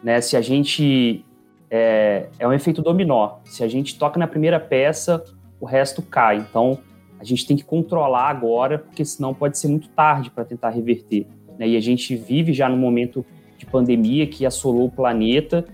Né? 0.00 0.20
Se 0.20 0.36
a 0.36 0.40
gente. 0.40 1.24
É, 1.68 2.26
é 2.38 2.46
um 2.46 2.52
efeito 2.52 2.82
dominó. 2.82 3.38
Se 3.46 3.64
a 3.64 3.68
gente 3.68 3.98
toca 3.98 4.16
na 4.16 4.28
primeira 4.28 4.60
peça, 4.60 5.24
o 5.58 5.66
resto 5.66 6.02
cai. 6.02 6.36
Então, 6.36 6.78
a 7.18 7.24
gente 7.24 7.44
tem 7.44 7.56
que 7.56 7.64
controlar 7.64 8.28
agora, 8.28 8.78
porque 8.78 9.04
senão 9.04 9.34
pode 9.34 9.58
ser 9.58 9.66
muito 9.66 9.88
tarde 9.88 10.30
para 10.30 10.44
tentar 10.44 10.68
reverter. 10.68 11.26
Né? 11.58 11.70
E 11.70 11.76
a 11.76 11.80
gente 11.80 12.14
vive 12.14 12.52
já 12.52 12.68
no 12.68 12.76
momento 12.76 13.26
de 13.62 13.66
pandemia 13.66 14.26
que 14.26 14.44
assolou 14.44 14.86
o 14.86 14.90
planeta 14.90 15.64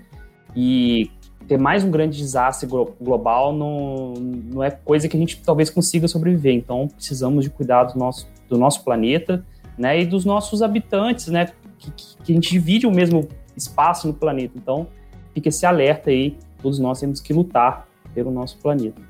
e 0.54 1.10
ter 1.46 1.58
mais 1.58 1.82
um 1.82 1.90
grande 1.90 2.18
desastre 2.18 2.68
global 3.00 3.54
não, 3.54 4.12
não 4.12 4.62
é 4.62 4.70
coisa 4.70 5.08
que 5.08 5.16
a 5.16 5.20
gente 5.20 5.40
talvez 5.40 5.70
consiga 5.70 6.06
sobreviver. 6.06 6.54
Então, 6.54 6.88
precisamos 6.88 7.44
de 7.44 7.50
cuidar 7.50 7.84
do 7.84 7.98
nosso, 7.98 8.28
do 8.48 8.58
nosso 8.58 8.84
planeta 8.84 9.44
né, 9.78 10.02
e 10.02 10.06
dos 10.06 10.26
nossos 10.26 10.60
habitantes, 10.60 11.28
né, 11.28 11.48
que, 11.78 11.90
que 12.22 12.32
a 12.32 12.34
gente 12.34 12.50
divide 12.50 12.86
o 12.86 12.90
mesmo 12.90 13.26
espaço 13.56 14.06
no 14.06 14.12
planeta. 14.12 14.52
Então, 14.56 14.86
fica 15.32 15.48
esse 15.48 15.64
alerta 15.64 16.10
aí, 16.10 16.36
todos 16.60 16.78
nós 16.78 17.00
temos 17.00 17.20
que 17.20 17.32
lutar 17.32 17.88
pelo 18.12 18.30
nosso 18.30 18.58
planeta. 18.58 19.00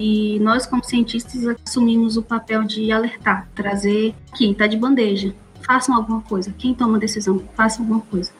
E 0.00 0.38
nós, 0.40 0.66
como 0.66 0.82
cientistas, 0.84 1.44
assumimos 1.64 2.16
o 2.16 2.22
papel 2.22 2.64
de 2.64 2.90
alertar, 2.90 3.48
trazer 3.54 4.14
quem 4.36 4.52
está 4.52 4.66
de 4.66 4.76
bandeja. 4.76 5.34
Façam 5.68 5.94
alguma 5.94 6.20
coisa. 6.22 6.52
Quem 6.58 6.74
toma 6.74 6.98
decisão, 6.98 7.38
faça 7.54 7.80
alguma 7.80 8.00
coisa. 8.00 8.32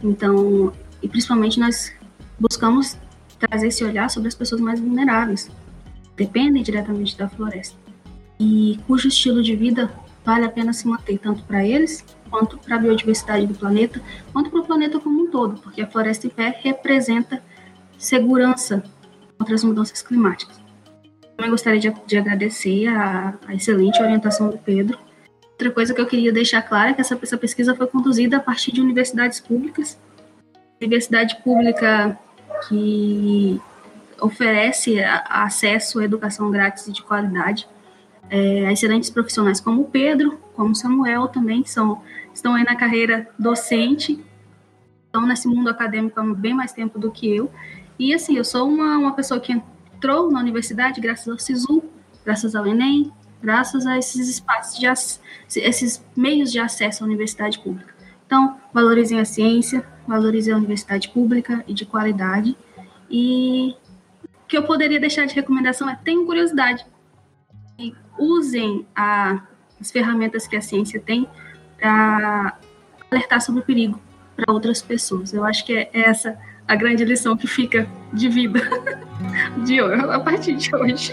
Então, 0.00 0.72
e 1.02 1.08
principalmente 1.08 1.58
nós 1.58 1.92
buscamos 2.38 2.96
trazer 3.38 3.68
esse 3.68 3.82
olhar 3.82 4.08
sobre 4.08 4.28
as 4.28 4.36
pessoas 4.36 4.60
mais 4.60 4.78
vulneráveis, 4.78 5.50
dependem 6.16 6.62
diretamente 6.62 7.18
da 7.18 7.28
floresta 7.28 7.84
e 8.38 8.78
cujo 8.86 9.08
estilo 9.08 9.42
de 9.42 9.54
vida 9.54 9.90
vale 10.24 10.44
a 10.44 10.50
pena 10.50 10.72
se 10.72 10.86
manter 10.86 11.18
tanto 11.18 11.42
para 11.44 11.64
eles 11.64 12.04
quanto 12.30 12.58
para 12.58 12.76
a 12.76 12.78
biodiversidade 12.78 13.46
do 13.46 13.54
planeta, 13.54 14.00
quanto 14.32 14.50
para 14.50 14.60
o 14.60 14.64
planeta 14.64 14.98
como 14.98 15.22
um 15.22 15.30
todo, 15.30 15.60
porque 15.60 15.82
a 15.82 15.86
floresta 15.86 16.26
em 16.26 16.30
pé 16.30 16.58
representa 16.62 17.42
segurança 17.96 18.82
contra 19.38 19.54
as 19.54 19.62
mudanças 19.62 20.02
climáticas. 20.02 20.60
Também 21.36 21.50
gostaria 21.50 21.80
de, 21.80 21.94
de 22.06 22.16
agradecer 22.16 22.88
a, 22.88 23.34
a, 23.46 23.54
excelente 23.54 24.00
orientação 24.02 24.50
do 24.50 24.58
Pedro. 24.58 24.98
Outra 25.54 25.70
coisa 25.70 25.94
que 25.94 26.00
eu 26.00 26.06
queria 26.06 26.32
deixar 26.32 26.62
clara 26.62 26.90
é 26.90 26.94
que 26.94 27.00
essa, 27.00 27.18
essa 27.22 27.38
pesquisa 27.38 27.74
foi 27.74 27.86
conduzida 27.86 28.36
a 28.36 28.40
partir 28.40 28.72
de 28.72 28.80
universidades 28.80 29.40
públicas. 29.40 29.98
Universidade 30.80 31.36
pública 31.42 32.18
que 32.68 33.60
oferece 34.20 35.02
acesso 35.02 36.00
à 36.00 36.04
educação 36.04 36.50
grátis 36.50 36.86
e 36.88 36.92
de 36.92 37.02
qualidade 37.02 37.68
é, 38.30 38.72
excelentes 38.72 39.10
profissionais 39.10 39.60
como 39.60 39.82
o 39.82 39.84
Pedro, 39.84 40.38
como 40.54 40.70
o 40.70 40.74
Samuel 40.74 41.28
também, 41.28 41.62
que 41.62 41.70
são, 41.70 42.02
estão 42.32 42.54
aí 42.54 42.64
na 42.64 42.74
carreira 42.74 43.28
docente, 43.38 44.24
estão 45.06 45.26
nesse 45.26 45.46
mundo 45.46 45.68
acadêmico 45.68 46.18
há 46.18 46.34
bem 46.34 46.54
mais 46.54 46.72
tempo 46.72 46.98
do 46.98 47.10
que 47.10 47.34
eu. 47.34 47.50
E 47.98 48.12
assim, 48.12 48.36
eu 48.36 48.44
sou 48.44 48.68
uma, 48.68 48.98
uma 48.98 49.12
pessoa 49.12 49.38
que 49.38 49.52
entrou 49.52 50.30
na 50.30 50.40
universidade 50.40 51.00
graças 51.00 51.28
ao 51.28 51.38
SISU, 51.38 51.84
graças 52.24 52.54
ao 52.56 52.66
Enem, 52.66 53.12
graças 53.44 53.86
a 53.86 53.98
esses 53.98 54.26
espaços 54.26 54.78
de 54.78 54.86
esses 55.60 56.02
meios 56.16 56.50
de 56.50 56.58
acesso 56.58 57.04
à 57.04 57.06
universidade 57.06 57.58
pública. 57.58 57.94
Então, 58.26 58.58
valorizem 58.72 59.20
a 59.20 59.24
ciência, 59.24 59.84
valorizem 60.08 60.54
a 60.54 60.56
universidade 60.56 61.10
pública 61.10 61.62
e 61.68 61.74
de 61.74 61.84
qualidade. 61.84 62.56
E 63.10 63.76
o 64.24 64.46
que 64.48 64.56
eu 64.56 64.62
poderia 64.62 64.98
deixar 64.98 65.26
de 65.26 65.34
recomendação 65.34 65.88
é 65.88 65.94
tenham 66.02 66.24
curiosidade. 66.24 66.86
E 67.78 67.94
usem 68.18 68.86
a, 68.96 69.42
as 69.78 69.90
ferramentas 69.90 70.46
que 70.46 70.56
a 70.56 70.62
ciência 70.62 70.98
tem 70.98 71.28
para 71.78 72.58
alertar 73.10 73.42
sobre 73.42 73.60
o 73.60 73.64
perigo 73.64 74.00
para 74.34 74.52
outras 74.52 74.80
pessoas. 74.80 75.34
Eu 75.34 75.44
acho 75.44 75.66
que 75.66 75.76
é 75.76 75.90
essa 75.92 76.38
a 76.66 76.74
grande 76.74 77.04
lição 77.04 77.36
que 77.36 77.46
fica 77.46 77.86
de 78.10 78.26
vida 78.26 78.60
de 79.66 79.82
hoje, 79.82 80.02
a 80.02 80.18
partir 80.18 80.54
de 80.56 80.74
hoje. 80.74 81.12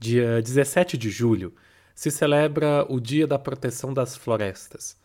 Dia 0.00 0.40
17 0.40 0.96
de 0.96 1.10
julho 1.10 1.52
se 1.92 2.08
celebra 2.08 2.86
o 2.88 3.00
Dia 3.00 3.26
da 3.26 3.36
Proteção 3.36 3.92
das 3.92 4.16
Florestas. 4.16 4.96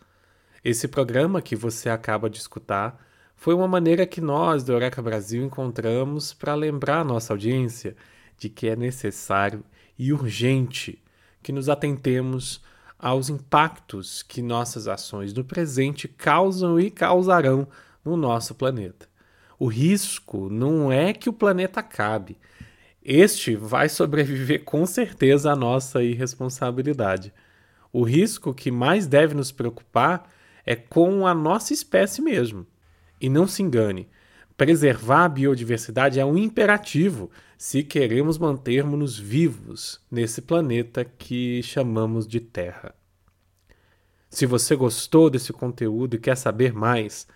Esse 0.63 0.87
programa 0.87 1.41
que 1.41 1.55
você 1.55 1.89
acaba 1.89 2.29
de 2.29 2.37
escutar 2.37 3.03
foi 3.35 3.55
uma 3.55 3.67
maneira 3.67 4.05
que 4.05 4.21
nós 4.21 4.63
do 4.63 4.71
Eureka 4.71 5.01
Brasil 5.01 5.43
encontramos 5.43 6.31
para 6.31 6.53
lembrar 6.53 6.99
a 6.99 7.03
nossa 7.03 7.33
audiência 7.33 7.95
de 8.37 8.49
que 8.49 8.67
é 8.67 8.75
necessário 8.75 9.63
e 9.97 10.13
urgente 10.13 11.01
que 11.41 11.51
nos 11.51 11.69
atentemos 11.69 12.61
aos 12.99 13.29
impactos 13.29 14.21
que 14.21 14.43
nossas 14.43 14.87
ações 14.87 15.33
no 15.33 15.43
presente 15.43 16.07
causam 16.07 16.79
e 16.79 16.91
causarão 16.91 17.67
no 18.05 18.15
nosso 18.15 18.53
planeta. 18.53 19.09
O 19.57 19.65
risco 19.65 20.49
não 20.49 20.91
é 20.91 21.13
que 21.13 21.29
o 21.29 21.33
planeta 21.33 21.79
acabe, 21.79 22.37
este 23.03 23.55
vai 23.55 23.89
sobreviver 23.89 24.63
com 24.63 24.85
certeza 24.85 25.51
à 25.51 25.55
nossa 25.55 26.01
irresponsabilidade. 26.01 27.33
O 27.91 28.03
risco 28.03 28.53
que 28.53 28.71
mais 28.71 29.05
deve 29.05 29.33
nos 29.33 29.51
preocupar 29.51 30.29
é 30.65 30.75
com 30.75 31.27
a 31.27 31.33
nossa 31.33 31.73
espécie 31.73 32.21
mesmo. 32.21 32.65
E 33.19 33.27
não 33.27 33.45
se 33.45 33.61
engane, 33.61 34.07
preservar 34.55 35.25
a 35.25 35.29
biodiversidade 35.29 36.19
é 36.19 36.25
um 36.25 36.37
imperativo 36.37 37.29
se 37.57 37.83
queremos 37.83 38.37
mantermos-nos 38.37 39.19
vivos 39.19 40.01
nesse 40.09 40.41
planeta 40.41 41.03
que 41.03 41.61
chamamos 41.61 42.25
de 42.25 42.39
Terra. 42.39 42.95
Se 44.29 44.45
você 44.45 44.75
gostou 44.75 45.29
desse 45.29 45.51
conteúdo 45.53 46.15
e 46.15 46.19
quer 46.19 46.35
saber 46.35 46.73
mais, 46.73 47.27